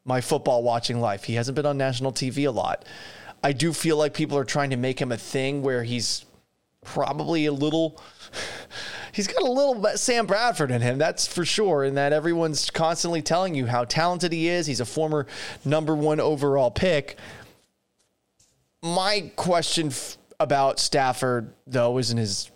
my 0.06 0.22
football 0.22 0.64
watching 0.64 1.02
life. 1.02 1.24
He 1.24 1.34
hasn't 1.34 1.56
been 1.56 1.66
on 1.66 1.78
national 1.78 2.14
TV 2.14 2.48
a 2.48 2.52
lot. 2.52 2.86
I 3.44 3.52
do 3.52 3.74
feel 3.74 3.98
like 3.98 4.14
people 4.14 4.38
are 4.38 4.46
trying 4.46 4.70
to 4.70 4.78
make 4.78 5.00
him 5.00 5.12
a 5.12 5.18
thing 5.18 5.62
where 5.62 5.84
he's 5.84 6.26
probably 6.84 7.48
a 7.48 7.52
little. 7.52 8.02
He's 9.12 9.28
got 9.28 9.44
a 9.44 9.50
little 9.50 9.82
Sam 9.96 10.26
Bradford 10.26 10.72
in 10.72 10.82
him, 10.82 10.98
that's 10.98 11.26
for 11.26 11.46
sure. 11.46 11.86
And 11.86 11.96
that 11.96 12.12
everyone's 12.12 12.70
constantly 12.70 13.22
telling 13.22 13.56
you 13.56 13.66
how 13.66 13.86
talented 13.86 14.34
he 14.34 14.50
is. 14.50 14.68
He's 14.68 14.82
a 14.82 14.86
former 14.86 15.26
number 15.64 15.96
one 15.96 16.20
overall 16.20 16.70
pick. 16.70 17.18
My 18.84 19.32
question 19.38 19.88
f- 19.88 20.18
about 20.38 20.82
Stafford, 20.82 21.54
though, 21.66 21.98
isn't 21.98 22.18
his 22.18 22.52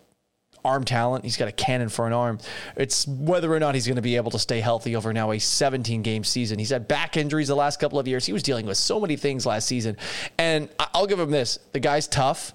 arm 0.63 0.83
talent. 0.83 1.23
He's 1.23 1.37
got 1.37 1.47
a 1.47 1.51
cannon 1.51 1.89
for 1.89 2.07
an 2.07 2.13
arm. 2.13 2.39
It's 2.75 3.07
whether 3.07 3.51
or 3.53 3.59
not 3.59 3.75
he's 3.75 3.87
going 3.87 3.95
to 3.95 4.01
be 4.01 4.15
able 4.15 4.31
to 4.31 4.39
stay 4.39 4.59
healthy 4.59 4.95
over 4.95 5.13
now 5.13 5.31
a 5.31 5.39
17 5.39 6.01
game 6.01 6.23
season. 6.23 6.59
He's 6.59 6.69
had 6.69 6.87
back 6.87 7.17
injuries 7.17 7.47
the 7.47 7.55
last 7.55 7.79
couple 7.79 7.99
of 7.99 8.07
years. 8.07 8.25
He 8.25 8.33
was 8.33 8.43
dealing 8.43 8.65
with 8.65 8.77
so 8.77 8.99
many 8.99 9.15
things 9.15 9.45
last 9.45 9.67
season. 9.67 9.97
And 10.37 10.69
I'll 10.79 11.07
give 11.07 11.19
him 11.19 11.31
this 11.31 11.59
the 11.73 11.79
guy's 11.79 12.07
tough, 12.07 12.53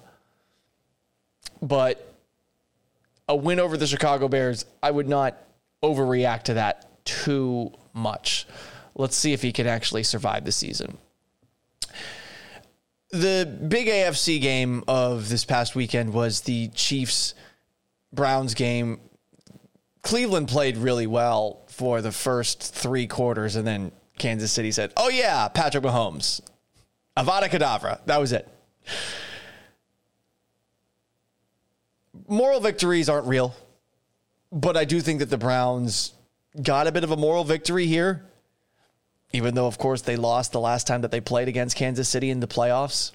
but 1.61 2.13
a 3.27 3.35
win 3.35 3.59
over 3.59 3.77
the 3.77 3.87
Chicago 3.87 4.27
Bears, 4.27 4.65
I 4.83 4.91
would 4.91 5.07
not 5.07 5.37
overreact 5.81 6.43
to 6.43 6.55
that 6.55 7.05
too 7.05 7.71
much. 7.93 8.47
Let's 8.95 9.15
see 9.15 9.33
if 9.33 9.41
he 9.41 9.51
can 9.51 9.67
actually 9.67 10.03
survive 10.03 10.45
the 10.45 10.51
season. 10.51 10.97
The 13.11 13.45
big 13.67 13.87
AFC 13.87 14.41
game 14.41 14.83
of 14.87 15.29
this 15.29 15.45
past 15.45 15.75
weekend 15.75 16.13
was 16.13 16.41
the 16.41 16.69
Chiefs 16.69 17.33
Browns 18.15 18.53
game, 18.53 18.99
Cleveland 20.01 20.47
played 20.47 20.77
really 20.77 21.07
well 21.07 21.63
for 21.67 22.01
the 22.01 22.11
first 22.11 22.61
three 22.61 23.07
quarters, 23.07 23.55
and 23.55 23.67
then 23.67 23.91
Kansas 24.17 24.51
City 24.51 24.71
said, 24.71 24.93
"Oh 24.95 25.09
yeah, 25.09 25.47
Patrick 25.49 25.83
Mahomes, 25.83 26.41
Avada 27.17 27.49
Kedavra." 27.49 27.99
That 28.05 28.19
was 28.19 28.31
it. 28.31 28.47
Moral 32.27 32.59
victories 32.59 33.09
aren't 33.09 33.27
real, 33.27 33.53
but 34.51 34.77
I 34.77 34.85
do 34.85 35.01
think 35.01 35.19
that 35.19 35.29
the 35.29 35.37
Browns 35.37 36.13
got 36.61 36.87
a 36.87 36.91
bit 36.91 37.03
of 37.03 37.11
a 37.11 37.17
moral 37.17 37.43
victory 37.43 37.87
here, 37.87 38.25
even 39.33 39.53
though, 39.53 39.67
of 39.67 39.77
course, 39.77 40.01
they 40.01 40.15
lost 40.15 40.53
the 40.53 40.59
last 40.59 40.87
time 40.87 41.01
that 41.01 41.11
they 41.11 41.19
played 41.19 41.47
against 41.47 41.75
Kansas 41.75 42.07
City 42.07 42.29
in 42.29 42.39
the 42.39 42.47
playoffs. 42.47 43.11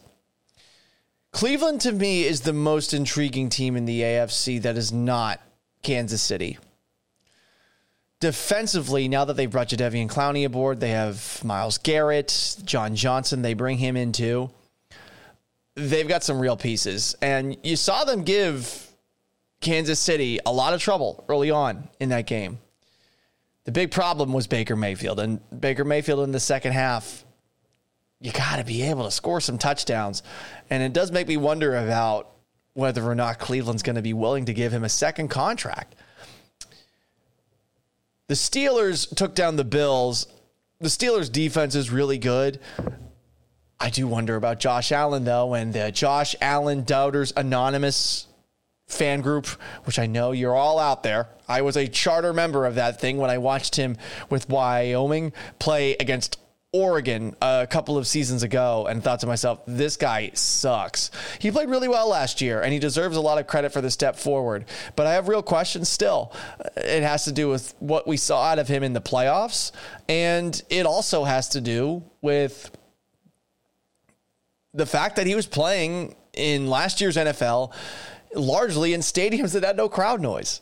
Cleveland 1.32 1.80
to 1.82 1.92
me 1.92 2.24
is 2.24 2.40
the 2.40 2.52
most 2.52 2.92
intriguing 2.92 3.48
team 3.48 3.76
in 3.76 3.84
the 3.84 4.00
AFC 4.00 4.60
that 4.62 4.76
is 4.76 4.92
not 4.92 5.40
Kansas 5.82 6.20
City. 6.20 6.58
Defensively, 8.18 9.08
now 9.08 9.24
that 9.24 9.34
they've 9.34 9.50
brought 9.50 9.68
Jadeveon 9.68 10.10
Clowney 10.10 10.44
aboard, 10.44 10.80
they 10.80 10.90
have 10.90 11.40
Myles 11.42 11.78
Garrett, 11.78 12.56
John 12.64 12.94
Johnson, 12.94 13.42
they 13.42 13.54
bring 13.54 13.78
him 13.78 13.96
in 13.96 14.12
too. 14.12 14.50
They've 15.74 16.08
got 16.08 16.22
some 16.22 16.38
real 16.38 16.56
pieces. 16.56 17.14
And 17.22 17.56
you 17.62 17.76
saw 17.76 18.04
them 18.04 18.24
give 18.24 18.90
Kansas 19.60 20.00
City 20.00 20.38
a 20.44 20.52
lot 20.52 20.74
of 20.74 20.82
trouble 20.82 21.24
early 21.28 21.50
on 21.50 21.88
in 21.98 22.10
that 22.10 22.26
game. 22.26 22.58
The 23.64 23.72
big 23.72 23.90
problem 23.90 24.32
was 24.32 24.46
Baker 24.46 24.76
Mayfield. 24.76 25.20
And 25.20 25.40
Baker 25.58 25.84
Mayfield 25.84 26.20
in 26.20 26.32
the 26.32 26.40
second 26.40 26.72
half 26.72 27.24
you 28.20 28.32
got 28.32 28.56
to 28.56 28.64
be 28.64 28.82
able 28.82 29.04
to 29.04 29.10
score 29.10 29.40
some 29.40 29.58
touchdowns. 29.58 30.22
And 30.68 30.82
it 30.82 30.92
does 30.92 31.10
make 31.10 31.26
me 31.26 31.36
wonder 31.36 31.76
about 31.76 32.30
whether 32.74 33.02
or 33.02 33.14
not 33.14 33.38
Cleveland's 33.38 33.82
going 33.82 33.96
to 33.96 34.02
be 34.02 34.12
willing 34.12 34.44
to 34.44 34.52
give 34.52 34.72
him 34.72 34.84
a 34.84 34.88
second 34.88 35.28
contract. 35.28 35.94
The 38.28 38.34
Steelers 38.34 39.12
took 39.14 39.34
down 39.34 39.56
the 39.56 39.64
Bills. 39.64 40.26
The 40.80 40.88
Steelers' 40.88 41.32
defense 41.32 41.74
is 41.74 41.90
really 41.90 42.18
good. 42.18 42.60
I 43.80 43.90
do 43.90 44.06
wonder 44.06 44.36
about 44.36 44.60
Josh 44.60 44.92
Allen, 44.92 45.24
though, 45.24 45.54
and 45.54 45.72
the 45.72 45.90
Josh 45.90 46.36
Allen 46.40 46.84
Doubters 46.84 47.32
Anonymous 47.36 48.26
fan 48.86 49.20
group, 49.22 49.46
which 49.84 49.98
I 49.98 50.06
know 50.06 50.32
you're 50.32 50.54
all 50.54 50.78
out 50.78 51.02
there. 51.02 51.28
I 51.48 51.62
was 51.62 51.76
a 51.76 51.88
charter 51.88 52.32
member 52.32 52.66
of 52.66 52.74
that 52.74 53.00
thing 53.00 53.16
when 53.16 53.30
I 53.30 53.38
watched 53.38 53.76
him 53.76 53.96
with 54.28 54.48
Wyoming 54.48 55.32
play 55.58 55.96
against 55.98 56.38
Oregon 56.72 57.34
a 57.42 57.66
couple 57.68 57.98
of 57.98 58.06
seasons 58.06 58.44
ago 58.44 58.86
and 58.88 59.02
thought 59.02 59.20
to 59.20 59.26
myself, 59.26 59.60
this 59.66 59.96
guy 59.96 60.30
sucks. 60.34 61.10
He 61.40 61.50
played 61.50 61.68
really 61.68 61.88
well 61.88 62.08
last 62.08 62.40
year 62.40 62.60
and 62.60 62.72
he 62.72 62.78
deserves 62.78 63.16
a 63.16 63.20
lot 63.20 63.38
of 63.38 63.48
credit 63.48 63.72
for 63.72 63.80
the 63.80 63.90
step 63.90 64.16
forward. 64.16 64.66
But 64.94 65.08
I 65.08 65.14
have 65.14 65.26
real 65.26 65.42
questions 65.42 65.88
still. 65.88 66.32
Uh, 66.60 66.68
it 66.76 67.02
has 67.02 67.24
to 67.24 67.32
do 67.32 67.48
with 67.48 67.74
what 67.80 68.06
we 68.06 68.16
saw 68.16 68.44
out 68.44 68.60
of 68.60 68.68
him 68.68 68.84
in 68.84 68.92
the 68.92 69.00
playoffs, 69.00 69.72
and 70.08 70.62
it 70.70 70.86
also 70.86 71.24
has 71.24 71.48
to 71.50 71.60
do 71.60 72.04
with 72.22 72.70
the 74.72 74.86
fact 74.86 75.16
that 75.16 75.26
he 75.26 75.34
was 75.34 75.46
playing 75.46 76.14
in 76.34 76.68
last 76.68 77.00
year's 77.00 77.16
NFL 77.16 77.72
largely 78.34 78.94
in 78.94 79.00
stadiums 79.00 79.54
that 79.54 79.64
had 79.64 79.76
no 79.76 79.88
crowd 79.88 80.20
noise. 80.20 80.60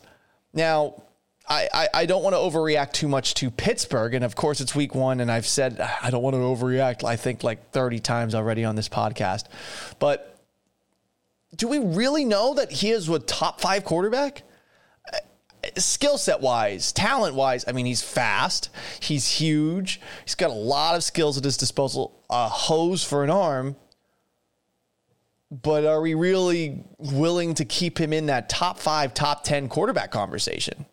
Now, 0.55 1.03
I, 1.49 1.89
I, 1.95 2.07
don't 2.07 2.23
want 2.23 2.35
to 2.35 2.39
overreact 2.39 2.93
too 2.93 3.09
much 3.09 3.35
to 3.35 3.51
Pittsburgh. 3.51 4.13
And 4.15 4.25
of 4.25 4.37
course, 4.37 4.61
it's 4.61 4.75
week 4.75 4.95
one. 4.95 5.21
And 5.21 5.33
I've 5.33 5.47
said 5.47 5.79
ah, 5.81 5.99
I 6.03 6.11
don't 6.11 6.23
want 6.23 6.35
to 6.35 6.41
overreact, 6.41 7.05
I 7.05 7.17
think, 7.17 7.43
like 7.43 7.71
30 7.71 8.01
times 8.01 8.35
already 8.35 8.65
on 8.65 8.77
this 8.77 8.89
podcast. 8.89 9.45
But 9.99 10.39
do 11.57 11.69
we 11.69 11.79
really 11.79 12.25
know 12.25 12.55
that 12.55 12.71
he 12.71 12.91
is 12.91 13.09
a 13.09 13.19
top 13.19 13.61
five 13.61 13.85
quarterback? 13.85 14.43
Eh, 15.13 15.71
skill 15.79 16.19
set 16.19 16.41
wise, 16.41 16.93
talent 16.93 17.35
wise, 17.35 17.65
I 17.67 17.73
mean, 17.73 17.87
he's 17.87 18.03
fast, 18.03 18.69
he's 19.01 19.27
huge, 19.27 20.01
he's 20.25 20.35
got 20.35 20.51
a 20.51 20.55
lot 20.55 20.95
of 20.95 21.03
skills 21.03 21.39
at 21.39 21.45
his 21.45 21.57
disposal, 21.57 22.23
a 22.29 22.49
hose 22.49 23.03
for 23.03 23.25
an 23.25 23.31
arm. 23.31 23.77
But 25.51 25.87
are 25.87 26.03
we 26.03 26.13
really 26.13 26.85
willing 26.99 27.55
to 27.55 27.65
keep 27.65 27.99
him 27.99 28.13
in 28.13 28.27
that 28.27 28.51
top 28.51 28.79
five, 28.79 29.15
top 29.15 29.45
10 29.45 29.71
quarterback 29.71 30.11
conversation? 30.11 30.85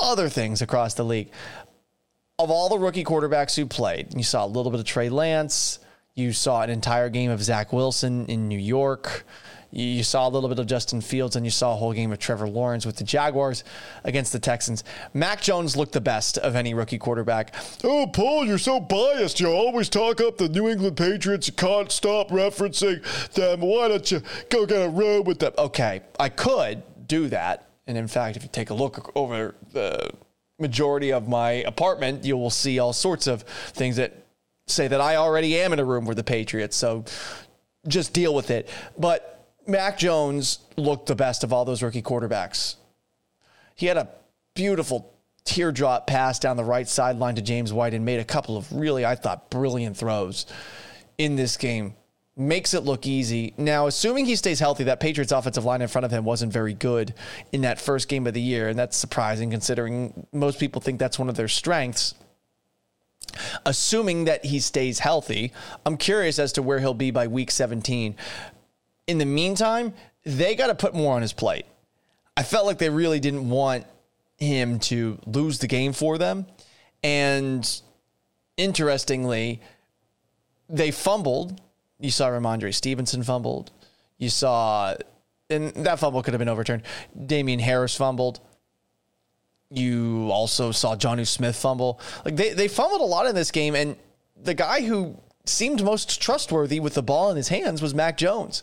Other 0.00 0.28
things 0.28 0.62
across 0.62 0.94
the 0.94 1.04
league. 1.04 1.30
Of 2.38 2.50
all 2.50 2.68
the 2.68 2.78
rookie 2.78 3.04
quarterbacks 3.04 3.54
who 3.54 3.66
played, 3.66 4.14
you 4.16 4.22
saw 4.22 4.44
a 4.44 4.48
little 4.48 4.70
bit 4.70 4.80
of 4.80 4.86
Trey 4.86 5.10
Lance, 5.10 5.78
you 6.14 6.32
saw 6.32 6.62
an 6.62 6.70
entire 6.70 7.08
game 7.08 7.30
of 7.30 7.42
Zach 7.42 7.72
Wilson 7.72 8.26
in 8.26 8.48
New 8.48 8.58
York. 8.58 9.24
You 9.72 10.02
saw 10.02 10.26
a 10.26 10.30
little 10.30 10.48
bit 10.48 10.58
of 10.58 10.66
Justin 10.66 11.00
Fields 11.00 11.36
and 11.36 11.46
you 11.46 11.50
saw 11.50 11.72
a 11.72 11.76
whole 11.76 11.92
game 11.92 12.10
of 12.10 12.18
Trevor 12.18 12.48
Lawrence 12.48 12.84
with 12.84 12.96
the 12.96 13.04
Jaguars 13.04 13.62
against 14.02 14.32
the 14.32 14.40
Texans. 14.40 14.82
Mac 15.14 15.40
Jones 15.40 15.76
looked 15.76 15.92
the 15.92 16.00
best 16.00 16.38
of 16.38 16.56
any 16.56 16.74
rookie 16.74 16.98
quarterback. 16.98 17.54
Oh, 17.84 18.08
Paul, 18.08 18.44
you're 18.44 18.58
so 18.58 18.80
biased. 18.80 19.38
You 19.38 19.48
always 19.48 19.88
talk 19.88 20.20
up 20.20 20.38
the 20.38 20.48
New 20.48 20.68
England 20.68 20.96
Patriots. 20.96 21.46
You 21.46 21.52
can't 21.54 21.92
stop 21.92 22.30
referencing 22.30 23.02
them. 23.34 23.60
Why 23.60 23.88
don't 23.88 24.10
you 24.10 24.22
go 24.48 24.66
get 24.66 24.84
a 24.84 24.88
row 24.88 25.20
with 25.20 25.38
them? 25.38 25.52
Okay, 25.56 26.02
I 26.18 26.30
could 26.30 26.82
do 27.06 27.28
that. 27.28 27.69
And 27.90 27.98
in 27.98 28.06
fact, 28.06 28.36
if 28.36 28.44
you 28.44 28.48
take 28.52 28.70
a 28.70 28.74
look 28.74 29.10
over 29.16 29.56
the 29.72 30.12
majority 30.60 31.12
of 31.12 31.26
my 31.26 31.50
apartment, 31.50 32.24
you 32.24 32.36
will 32.36 32.48
see 32.48 32.78
all 32.78 32.92
sorts 32.92 33.26
of 33.26 33.42
things 33.42 33.96
that 33.96 34.26
say 34.68 34.86
that 34.86 35.00
I 35.00 35.16
already 35.16 35.58
am 35.58 35.72
in 35.72 35.80
a 35.80 35.84
room 35.84 36.04
with 36.04 36.16
the 36.16 36.22
Patriots. 36.22 36.76
So 36.76 37.04
just 37.88 38.12
deal 38.12 38.32
with 38.32 38.52
it. 38.52 38.68
But 38.96 39.44
Mac 39.66 39.98
Jones 39.98 40.60
looked 40.76 41.06
the 41.06 41.16
best 41.16 41.42
of 41.42 41.52
all 41.52 41.64
those 41.64 41.82
rookie 41.82 42.00
quarterbacks. 42.00 42.76
He 43.74 43.86
had 43.86 43.96
a 43.96 44.08
beautiful 44.54 45.12
teardrop 45.44 46.06
pass 46.06 46.38
down 46.38 46.56
the 46.56 46.62
right 46.62 46.88
sideline 46.88 47.34
to 47.34 47.42
James 47.42 47.72
White 47.72 47.92
and 47.92 48.04
made 48.04 48.20
a 48.20 48.24
couple 48.24 48.56
of 48.56 48.72
really, 48.72 49.04
I 49.04 49.16
thought, 49.16 49.50
brilliant 49.50 49.96
throws 49.96 50.46
in 51.18 51.34
this 51.34 51.56
game. 51.56 51.96
Makes 52.40 52.72
it 52.72 52.84
look 52.84 53.06
easy. 53.06 53.52
Now, 53.58 53.86
assuming 53.86 54.24
he 54.24 54.34
stays 54.34 54.60
healthy, 54.60 54.84
that 54.84 54.98
Patriots 54.98 55.30
offensive 55.30 55.66
line 55.66 55.82
in 55.82 55.88
front 55.88 56.06
of 56.06 56.10
him 56.10 56.24
wasn't 56.24 56.54
very 56.54 56.72
good 56.72 57.12
in 57.52 57.60
that 57.60 57.78
first 57.78 58.08
game 58.08 58.26
of 58.26 58.32
the 58.32 58.40
year. 58.40 58.68
And 58.68 58.78
that's 58.78 58.96
surprising 58.96 59.50
considering 59.50 60.26
most 60.32 60.58
people 60.58 60.80
think 60.80 60.98
that's 60.98 61.18
one 61.18 61.28
of 61.28 61.36
their 61.36 61.48
strengths. 61.48 62.14
Assuming 63.66 64.24
that 64.24 64.46
he 64.46 64.58
stays 64.58 65.00
healthy, 65.00 65.52
I'm 65.84 65.98
curious 65.98 66.38
as 66.38 66.52
to 66.52 66.62
where 66.62 66.78
he'll 66.78 66.94
be 66.94 67.10
by 67.10 67.26
week 67.26 67.50
17. 67.50 68.16
In 69.06 69.18
the 69.18 69.26
meantime, 69.26 69.92
they 70.24 70.54
got 70.54 70.68
to 70.68 70.74
put 70.74 70.94
more 70.94 71.16
on 71.16 71.20
his 71.20 71.34
plate. 71.34 71.66
I 72.38 72.42
felt 72.42 72.64
like 72.64 72.78
they 72.78 72.88
really 72.88 73.20
didn't 73.20 73.50
want 73.50 73.84
him 74.38 74.78
to 74.78 75.18
lose 75.26 75.58
the 75.58 75.66
game 75.66 75.92
for 75.92 76.16
them. 76.16 76.46
And 77.02 77.68
interestingly, 78.56 79.60
they 80.70 80.90
fumbled. 80.90 81.60
You 82.00 82.10
saw 82.10 82.28
Rhamondre 82.28 82.74
Stevenson 82.74 83.22
fumbled. 83.22 83.70
You 84.18 84.30
saw, 84.30 84.94
and 85.48 85.70
that 85.84 85.98
fumble 85.98 86.22
could 86.22 86.34
have 86.34 86.38
been 86.38 86.48
overturned. 86.48 86.82
Damien 87.26 87.60
Harris 87.60 87.94
fumbled. 87.94 88.40
You 89.70 90.30
also 90.32 90.72
saw 90.72 90.96
Jonnu 90.96 91.26
Smith 91.26 91.56
fumble. 91.56 92.00
Like 92.24 92.36
they, 92.36 92.54
they 92.54 92.68
fumbled 92.68 93.02
a 93.02 93.04
lot 93.04 93.26
in 93.26 93.34
this 93.34 93.50
game, 93.50 93.74
and 93.76 93.96
the 94.42 94.54
guy 94.54 94.82
who 94.82 95.16
seemed 95.44 95.84
most 95.84 96.20
trustworthy 96.20 96.80
with 96.80 96.94
the 96.94 97.02
ball 97.02 97.30
in 97.30 97.36
his 97.36 97.48
hands 97.48 97.80
was 97.82 97.94
Mac 97.94 98.16
Jones. 98.16 98.62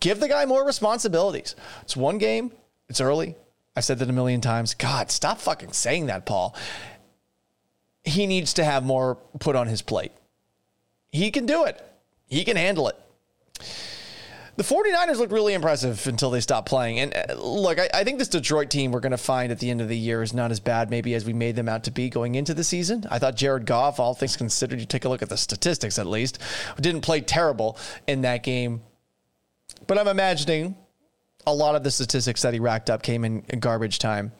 Give 0.00 0.18
the 0.18 0.28
guy 0.28 0.46
more 0.46 0.66
responsibilities. 0.66 1.54
It's 1.82 1.96
one 1.96 2.18
game, 2.18 2.52
it's 2.88 3.00
early. 3.00 3.36
I 3.76 3.80
said 3.80 3.98
that 3.98 4.08
a 4.10 4.12
million 4.12 4.40
times. 4.40 4.74
God, 4.74 5.10
stop 5.10 5.38
fucking 5.38 5.72
saying 5.72 6.06
that, 6.06 6.26
Paul. 6.26 6.56
He 8.02 8.26
needs 8.26 8.54
to 8.54 8.64
have 8.64 8.84
more 8.84 9.16
put 9.38 9.56
on 9.56 9.66
his 9.68 9.82
plate. 9.82 10.12
He 11.12 11.30
can 11.30 11.46
do 11.46 11.64
it, 11.64 11.80
he 12.30 12.44
can 12.44 12.56
handle 12.56 12.88
it. 12.88 12.96
The 14.56 14.62
49ers 14.64 15.16
looked 15.16 15.32
really 15.32 15.54
impressive 15.54 16.06
until 16.06 16.30
they 16.30 16.40
stopped 16.40 16.68
playing. 16.68 16.98
And 17.00 17.14
uh, 17.14 17.34
look, 17.34 17.78
I, 17.78 17.88
I 17.94 18.04
think 18.04 18.18
this 18.18 18.28
Detroit 18.28 18.68
team 18.68 18.92
we're 18.92 19.00
going 19.00 19.12
to 19.12 19.16
find 19.16 19.50
at 19.50 19.58
the 19.58 19.70
end 19.70 19.80
of 19.80 19.88
the 19.88 19.96
year 19.96 20.22
is 20.22 20.34
not 20.34 20.50
as 20.50 20.60
bad, 20.60 20.90
maybe, 20.90 21.14
as 21.14 21.24
we 21.24 21.32
made 21.32 21.56
them 21.56 21.68
out 21.68 21.84
to 21.84 21.90
be 21.90 22.10
going 22.10 22.34
into 22.34 22.52
the 22.52 22.64
season. 22.64 23.06
I 23.10 23.18
thought 23.18 23.36
Jared 23.36 23.64
Goff, 23.64 23.98
all 23.98 24.14
things 24.14 24.36
considered, 24.36 24.78
you 24.78 24.86
take 24.86 25.06
a 25.06 25.08
look 25.08 25.22
at 25.22 25.30
the 25.30 25.36
statistics 25.36 25.98
at 25.98 26.06
least, 26.06 26.38
didn't 26.78 27.00
play 27.00 27.22
terrible 27.22 27.78
in 28.06 28.20
that 28.22 28.42
game. 28.42 28.82
But 29.86 29.98
I'm 29.98 30.08
imagining 30.08 30.76
a 31.46 31.54
lot 31.54 31.74
of 31.74 31.82
the 31.82 31.90
statistics 31.90 32.42
that 32.42 32.52
he 32.52 32.60
racked 32.60 32.90
up 32.90 33.02
came 33.02 33.24
in 33.24 33.40
garbage 33.60 33.98
time. 33.98 34.32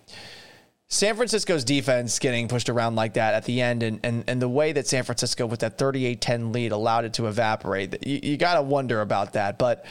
San 0.93 1.15
Francisco's 1.15 1.63
defense 1.63 2.19
getting 2.19 2.49
pushed 2.49 2.69
around 2.69 2.97
like 2.97 3.15
that 3.15 3.35
at 3.35 3.45
the 3.45 3.63
end, 3.63 3.85
and, 3.85 4.01
and, 4.03 4.25
and 4.27 4.43
the 4.43 4.49
way 4.49 4.73
that 4.73 4.89
San 4.89 5.05
Francisco, 5.05 5.47
with 5.47 5.61
that 5.61 5.79
38 5.79 6.21
10 6.21 6.53
lead, 6.53 6.73
allowed 6.73 7.05
it 7.05 7.13
to 7.15 7.29
evaporate, 7.29 8.05
you, 8.05 8.19
you 8.25 8.37
got 8.37 8.55
to 8.55 8.63
wonder 8.63 9.01
about 9.01 9.35
that. 9.35 9.57
But 9.57 9.85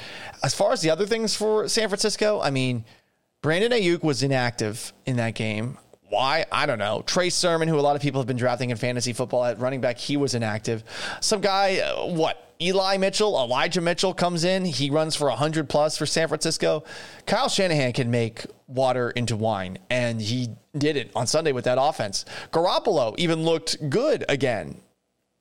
as 0.43 0.53
far 0.53 0.73
as 0.73 0.81
the 0.81 0.89
other 0.89 1.05
things 1.05 1.33
for 1.33 1.69
San 1.69 1.87
Francisco, 1.87 2.41
I 2.41 2.49
mean, 2.49 2.83
Brandon 3.41 3.71
Aiyuk 3.71 4.03
was 4.03 4.23
inactive 4.23 4.91
in 5.05 5.15
that 5.15 5.35
game. 5.35 5.77
Why? 6.09 6.45
I 6.51 6.65
don't 6.65 6.79
know. 6.79 7.01
Trey 7.05 7.29
Sermon, 7.29 7.69
who 7.69 7.79
a 7.79 7.81
lot 7.81 7.95
of 7.95 8.01
people 8.01 8.19
have 8.19 8.27
been 8.27 8.35
drafting 8.35 8.69
in 8.69 8.75
fantasy 8.75 9.13
football 9.13 9.45
at 9.45 9.57
running 9.59 9.79
back, 9.79 9.97
he 9.97 10.17
was 10.17 10.35
inactive. 10.35 10.83
Some 11.21 11.39
guy, 11.39 11.77
uh, 11.77 12.07
what? 12.07 12.48
Eli 12.61 12.97
Mitchell, 12.97 13.39
Elijah 13.39 13.79
Mitchell 13.79 14.13
comes 14.13 14.43
in. 14.43 14.65
He 14.65 14.89
runs 14.89 15.15
for 15.15 15.29
100 15.29 15.69
plus 15.69 15.97
for 15.97 16.05
San 16.05 16.27
Francisco. 16.27 16.83
Kyle 17.25 17.47
Shanahan 17.47 17.93
can 17.93 18.11
make 18.11 18.45
water 18.67 19.11
into 19.11 19.37
wine, 19.37 19.77
and 19.89 20.19
he 20.19 20.49
did 20.77 20.97
it 20.97 21.09
on 21.15 21.25
Sunday 21.25 21.53
with 21.53 21.63
that 21.65 21.77
offense. 21.79 22.25
Garoppolo 22.51 23.17
even 23.17 23.43
looked 23.43 23.89
good 23.89 24.25
again. 24.27 24.81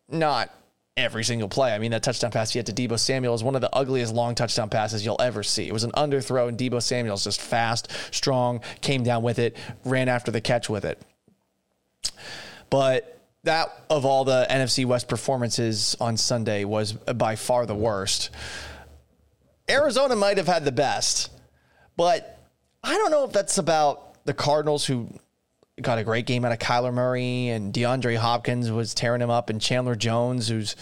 Not 0.08 0.54
every 0.96 1.24
single 1.24 1.48
play. 1.48 1.74
I 1.74 1.78
mean, 1.78 1.90
that 1.90 2.04
touchdown 2.04 2.30
pass 2.30 2.52
he 2.52 2.60
had 2.60 2.66
to 2.66 2.72
Deebo 2.72 2.98
Samuel 2.98 3.34
is 3.34 3.42
one 3.42 3.56
of 3.56 3.60
the 3.62 3.74
ugliest 3.74 4.14
long 4.14 4.36
touchdown 4.36 4.68
passes 4.68 5.04
you'll 5.04 5.20
ever 5.20 5.42
see. 5.42 5.66
It 5.66 5.72
was 5.72 5.84
an 5.84 5.92
underthrow, 5.92 6.48
and 6.48 6.56
Deebo 6.56 6.80
Samuel's 6.80 7.24
just 7.24 7.40
fast, 7.40 7.90
strong, 8.12 8.60
came 8.80 9.02
down 9.02 9.24
with 9.24 9.40
it, 9.40 9.56
ran 9.84 10.08
after 10.08 10.30
the 10.30 10.40
catch 10.40 10.70
with 10.70 10.84
it. 10.84 11.02
But 12.70 13.17
that 13.48 13.84
of 13.88 14.04
all 14.04 14.24
the 14.24 14.46
NFC 14.50 14.84
West 14.84 15.08
performances 15.08 15.96
on 16.00 16.18
Sunday 16.18 16.64
was 16.64 16.92
by 16.92 17.34
far 17.34 17.64
the 17.64 17.74
worst. 17.74 18.28
Arizona 19.70 20.14
might 20.14 20.36
have 20.36 20.46
had 20.46 20.64
the 20.66 20.72
best, 20.72 21.30
but 21.96 22.46
I 22.84 22.92
don't 22.92 23.10
know 23.10 23.24
if 23.24 23.32
that's 23.32 23.56
about 23.56 24.22
the 24.26 24.34
Cardinals 24.34 24.84
who 24.84 25.08
got 25.80 25.96
a 25.96 26.04
great 26.04 26.26
game 26.26 26.44
out 26.44 26.52
of 26.52 26.58
Kyler 26.58 26.92
Murray 26.92 27.48
and 27.48 27.72
DeAndre 27.72 28.16
Hopkins 28.16 28.70
was 28.70 28.92
tearing 28.92 29.22
him 29.22 29.30
up 29.30 29.48
and 29.48 29.60
Chandler 29.60 29.94
Jones 29.94 30.48
who's 30.48 30.76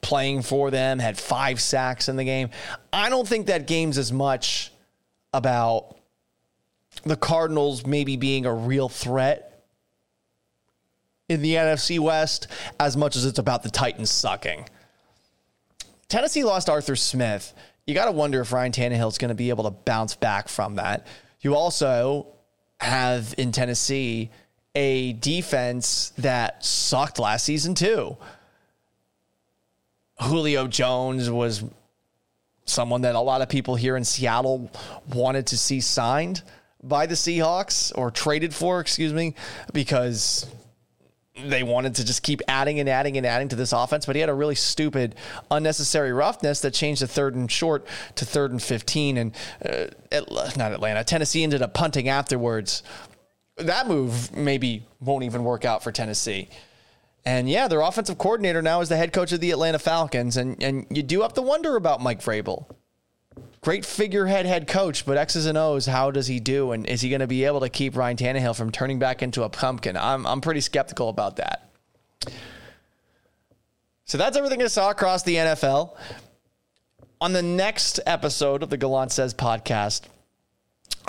playing 0.00 0.40
for 0.40 0.70
them 0.70 0.98
had 0.98 1.18
five 1.18 1.60
sacks 1.60 2.08
in 2.08 2.16
the 2.16 2.24
game. 2.24 2.48
I 2.92 3.10
don't 3.10 3.28
think 3.28 3.48
that 3.48 3.66
game's 3.66 3.98
as 3.98 4.10
much 4.10 4.72
about 5.34 5.96
the 7.02 7.16
Cardinals 7.16 7.84
maybe 7.84 8.16
being 8.16 8.46
a 8.46 8.54
real 8.54 8.88
threat 8.88 9.55
in 11.28 11.42
the 11.42 11.54
NFC 11.54 11.98
West 11.98 12.48
as 12.78 12.96
much 12.96 13.16
as 13.16 13.24
it's 13.24 13.38
about 13.38 13.62
the 13.62 13.70
Titans 13.70 14.10
sucking. 14.10 14.68
Tennessee 16.08 16.44
lost 16.44 16.68
Arthur 16.68 16.96
Smith. 16.96 17.52
You 17.86 17.94
got 17.94 18.06
to 18.06 18.12
wonder 18.12 18.40
if 18.40 18.52
Ryan 18.52 18.72
Tannehill 18.72 19.08
is 19.08 19.18
going 19.18 19.28
to 19.30 19.34
be 19.34 19.50
able 19.50 19.64
to 19.64 19.70
bounce 19.70 20.14
back 20.14 20.48
from 20.48 20.76
that. 20.76 21.06
You 21.40 21.54
also 21.54 22.28
have 22.80 23.34
in 23.38 23.52
Tennessee 23.52 24.30
a 24.74 25.14
defense 25.14 26.12
that 26.18 26.64
sucked 26.64 27.18
last 27.18 27.44
season, 27.44 27.74
too. 27.74 28.16
Julio 30.20 30.66
Jones 30.66 31.30
was 31.30 31.64
someone 32.66 33.02
that 33.02 33.14
a 33.14 33.20
lot 33.20 33.42
of 33.42 33.48
people 33.48 33.76
here 33.76 33.96
in 33.96 34.04
Seattle 34.04 34.70
wanted 35.12 35.46
to 35.48 35.56
see 35.58 35.80
signed 35.80 36.42
by 36.82 37.06
the 37.06 37.14
Seahawks 37.14 37.92
or 37.96 38.10
traded 38.10 38.54
for, 38.54 38.80
excuse 38.80 39.12
me, 39.12 39.34
because 39.72 40.46
they 41.44 41.62
wanted 41.62 41.94
to 41.96 42.04
just 42.04 42.22
keep 42.22 42.40
adding 42.48 42.80
and 42.80 42.88
adding 42.88 43.16
and 43.16 43.26
adding 43.26 43.48
to 43.48 43.56
this 43.56 43.72
offense, 43.72 44.06
but 44.06 44.16
he 44.16 44.20
had 44.20 44.28
a 44.28 44.34
really 44.34 44.54
stupid, 44.54 45.14
unnecessary 45.50 46.12
roughness 46.12 46.60
that 46.60 46.72
changed 46.74 47.02
the 47.02 47.06
third 47.06 47.34
and 47.34 47.50
short 47.50 47.86
to 48.16 48.24
third 48.24 48.50
and 48.50 48.62
15. 48.62 49.18
And 49.18 49.34
uh, 49.64 49.86
not 50.56 50.72
Atlanta, 50.72 51.04
Tennessee 51.04 51.42
ended 51.42 51.62
up 51.62 51.74
punting 51.74 52.08
afterwards. 52.08 52.82
That 53.56 53.88
move 53.88 54.34
maybe 54.36 54.86
won't 55.00 55.24
even 55.24 55.44
work 55.44 55.64
out 55.64 55.82
for 55.82 55.92
Tennessee. 55.92 56.48
And 57.24 57.50
yeah, 57.50 57.66
their 57.66 57.80
offensive 57.80 58.18
coordinator 58.18 58.62
now 58.62 58.80
is 58.80 58.88
the 58.88 58.96
head 58.96 59.12
coach 59.12 59.32
of 59.32 59.40
the 59.40 59.50
Atlanta 59.50 59.78
Falcons. 59.78 60.36
And, 60.36 60.62
and 60.62 60.86
you 60.90 61.02
do 61.02 61.22
have 61.22 61.34
to 61.34 61.42
wonder 61.42 61.76
about 61.76 62.00
Mike 62.00 62.20
Vrabel 62.20 62.66
great 63.66 63.84
figurehead 63.84 64.46
head 64.46 64.68
coach, 64.68 65.04
but 65.04 65.16
X's 65.16 65.44
and 65.46 65.58
O's, 65.58 65.86
how 65.86 66.12
does 66.12 66.28
he 66.28 66.38
do? 66.38 66.70
And 66.70 66.86
is 66.86 67.00
he 67.00 67.08
going 67.08 67.18
to 67.18 67.26
be 67.26 67.42
able 67.42 67.58
to 67.58 67.68
keep 67.68 67.96
Ryan 67.96 68.16
Tannehill 68.16 68.54
from 68.54 68.70
turning 68.70 69.00
back 69.00 69.24
into 69.24 69.42
a 69.42 69.48
pumpkin? 69.48 69.96
I'm, 69.96 70.24
I'm 70.24 70.40
pretty 70.40 70.60
skeptical 70.60 71.08
about 71.08 71.34
that. 71.38 71.68
So 74.04 74.18
that's 74.18 74.36
everything 74.36 74.62
I 74.62 74.68
saw 74.68 74.90
across 74.90 75.24
the 75.24 75.34
NFL. 75.34 75.96
On 77.20 77.32
the 77.32 77.42
next 77.42 77.98
episode 78.06 78.62
of 78.62 78.70
the 78.70 78.76
Gallant 78.76 79.10
Says 79.10 79.34
podcast, 79.34 80.02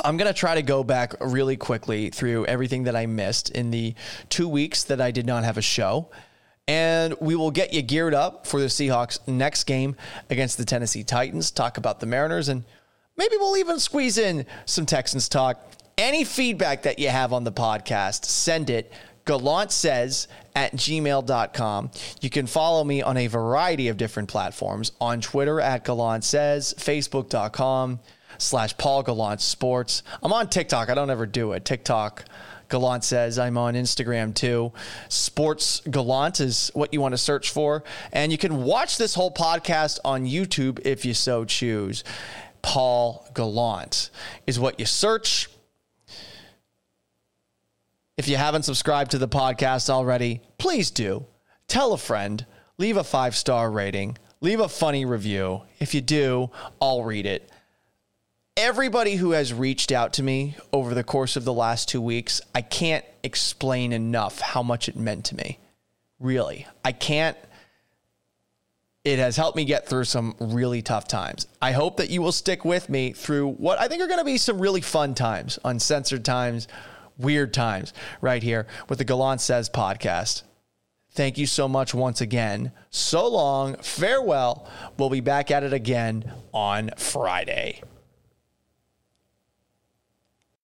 I'm 0.03 0.17
going 0.17 0.27
to 0.27 0.33
try 0.33 0.55
to 0.55 0.63
go 0.63 0.83
back 0.83 1.13
really 1.21 1.57
quickly 1.57 2.09
through 2.09 2.47
everything 2.47 2.85
that 2.85 2.95
I 2.95 3.05
missed 3.05 3.51
in 3.51 3.69
the 3.69 3.93
two 4.29 4.49
weeks 4.49 4.83
that 4.85 4.99
I 4.99 5.11
did 5.11 5.27
not 5.27 5.43
have 5.43 5.59
a 5.59 5.61
show 5.61 6.09
and 6.67 7.15
we 7.19 7.35
will 7.35 7.51
get 7.51 7.73
you 7.73 7.81
geared 7.81 8.13
up 8.13 8.45
for 8.45 8.59
the 8.59 8.67
Seahawks 8.67 9.25
next 9.27 9.63
game 9.63 9.95
against 10.29 10.57
the 10.57 10.65
Tennessee 10.65 11.03
Titans. 11.03 11.51
Talk 11.51 11.77
about 11.77 11.99
the 11.99 12.05
Mariners, 12.05 12.49
and 12.49 12.63
maybe 13.15 13.37
we'll 13.37 13.57
even 13.57 13.79
squeeze 13.79 14.17
in 14.17 14.45
some 14.65 14.85
Texans 14.85 15.29
talk. 15.29 15.59
Any 15.97 16.23
feedback 16.23 16.83
that 16.83 16.99
you 16.99 17.09
have 17.09 17.33
on 17.33 17.43
the 17.43 17.51
podcast, 17.51 18.25
send 18.25 18.69
it. 18.69 18.91
Gallant 19.25 19.71
says 19.71 20.27
at 20.55 20.73
gmail.com. 20.73 21.91
You 22.21 22.29
can 22.29 22.47
follow 22.47 22.83
me 22.83 23.01
on 23.01 23.17
a 23.17 23.27
variety 23.27 23.89
of 23.89 23.97
different 23.97 24.29
platforms 24.29 24.91
on 25.01 25.21
Twitter 25.21 25.59
at 25.59 25.83
Gallant 25.83 26.23
says, 26.23 26.73
Facebook.com 26.77 27.99
slash 28.37 28.77
Paul 28.77 29.03
Gallant 29.03 29.41
Sports. 29.41 30.03
I'm 30.23 30.31
on 30.31 30.49
TikTok. 30.49 30.89
I 30.89 30.93
don't 30.93 31.09
ever 31.09 31.25
do 31.25 31.51
it. 31.53 31.65
TikTok 31.65 32.25
Gallant 32.69 33.03
says. 33.03 33.39
I'm 33.39 33.57
on 33.57 33.73
Instagram 33.73 34.33
too. 34.33 34.71
Sports 35.09 35.81
Gallant 35.89 36.39
is 36.39 36.71
what 36.73 36.93
you 36.93 37.01
want 37.01 37.13
to 37.13 37.17
search 37.17 37.51
for. 37.51 37.83
And 38.11 38.31
you 38.31 38.37
can 38.37 38.63
watch 38.63 38.97
this 38.97 39.13
whole 39.13 39.31
podcast 39.31 39.99
on 40.03 40.25
YouTube 40.25 40.79
if 40.85 41.05
you 41.05 41.13
so 41.13 41.45
choose. 41.45 42.03
Paul 42.61 43.27
Gallant 43.33 44.09
is 44.45 44.59
what 44.59 44.79
you 44.79 44.85
search. 44.85 45.49
If 48.17 48.27
you 48.27 48.35
haven't 48.35 48.63
subscribed 48.63 49.11
to 49.11 49.19
the 49.19 49.27
podcast 49.27 49.89
already, 49.89 50.41
please 50.57 50.89
do. 50.89 51.25
Tell 51.67 51.93
a 51.93 51.97
friend, 51.97 52.45
leave 52.77 52.97
a 52.97 53.03
five 53.03 53.35
star 53.35 53.69
rating, 53.69 54.17
leave 54.41 54.59
a 54.59 54.67
funny 54.67 55.05
review. 55.05 55.61
If 55.79 55.93
you 55.93 56.01
do, 56.01 56.49
I'll 56.81 57.03
read 57.03 57.25
it. 57.25 57.49
Everybody 58.57 59.15
who 59.15 59.31
has 59.31 59.53
reached 59.53 59.91
out 59.91 60.13
to 60.13 60.23
me 60.23 60.55
over 60.73 60.95
the 60.95 61.03
course 61.03 61.35
of 61.35 61.45
the 61.45 61.53
last 61.53 61.87
two 61.87 62.01
weeks, 62.01 62.41
I 62.55 62.61
can't 62.61 63.05
explain 63.23 63.93
enough 63.93 64.39
how 64.39 64.63
much 64.63 64.89
it 64.89 64.95
meant 64.97 65.25
to 65.25 65.35
me. 65.35 65.59
Really. 66.19 66.65
I 66.83 66.91
can't. 66.91 67.37
It 69.05 69.19
has 69.19 69.37
helped 69.37 69.55
me 69.55 69.63
get 69.63 69.87
through 69.87 70.05
some 70.05 70.35
really 70.39 70.81
tough 70.81 71.07
times. 71.07 71.47
I 71.61 71.71
hope 71.71 71.97
that 71.97 72.09
you 72.09 72.21
will 72.21 72.31
stick 72.31 72.65
with 72.65 72.89
me 72.89 73.13
through 73.13 73.51
what 73.51 73.79
I 73.79 73.87
think 73.87 74.01
are 74.01 74.07
going 74.07 74.19
to 74.19 74.25
be 74.25 74.37
some 74.37 74.59
really 74.59 74.81
fun 74.81 75.13
times, 75.13 75.59
uncensored 75.63 76.25
times, 76.25 76.67
weird 77.17 77.53
times, 77.53 77.93
right 78.19 78.41
here 78.41 78.65
with 78.89 78.97
the 78.97 79.05
Gallant 79.05 79.39
Says 79.39 79.69
podcast. 79.69 80.41
Thank 81.11 81.37
you 81.37 81.45
so 81.45 81.67
much 81.67 81.93
once 81.93 82.21
again. 82.21 82.71
So 82.89 83.27
long. 83.27 83.75
Farewell. 83.75 84.67
We'll 84.97 85.09
be 85.09 85.21
back 85.21 85.51
at 85.51 85.63
it 85.63 85.73
again 85.73 86.31
on 86.53 86.91
Friday. 86.97 87.81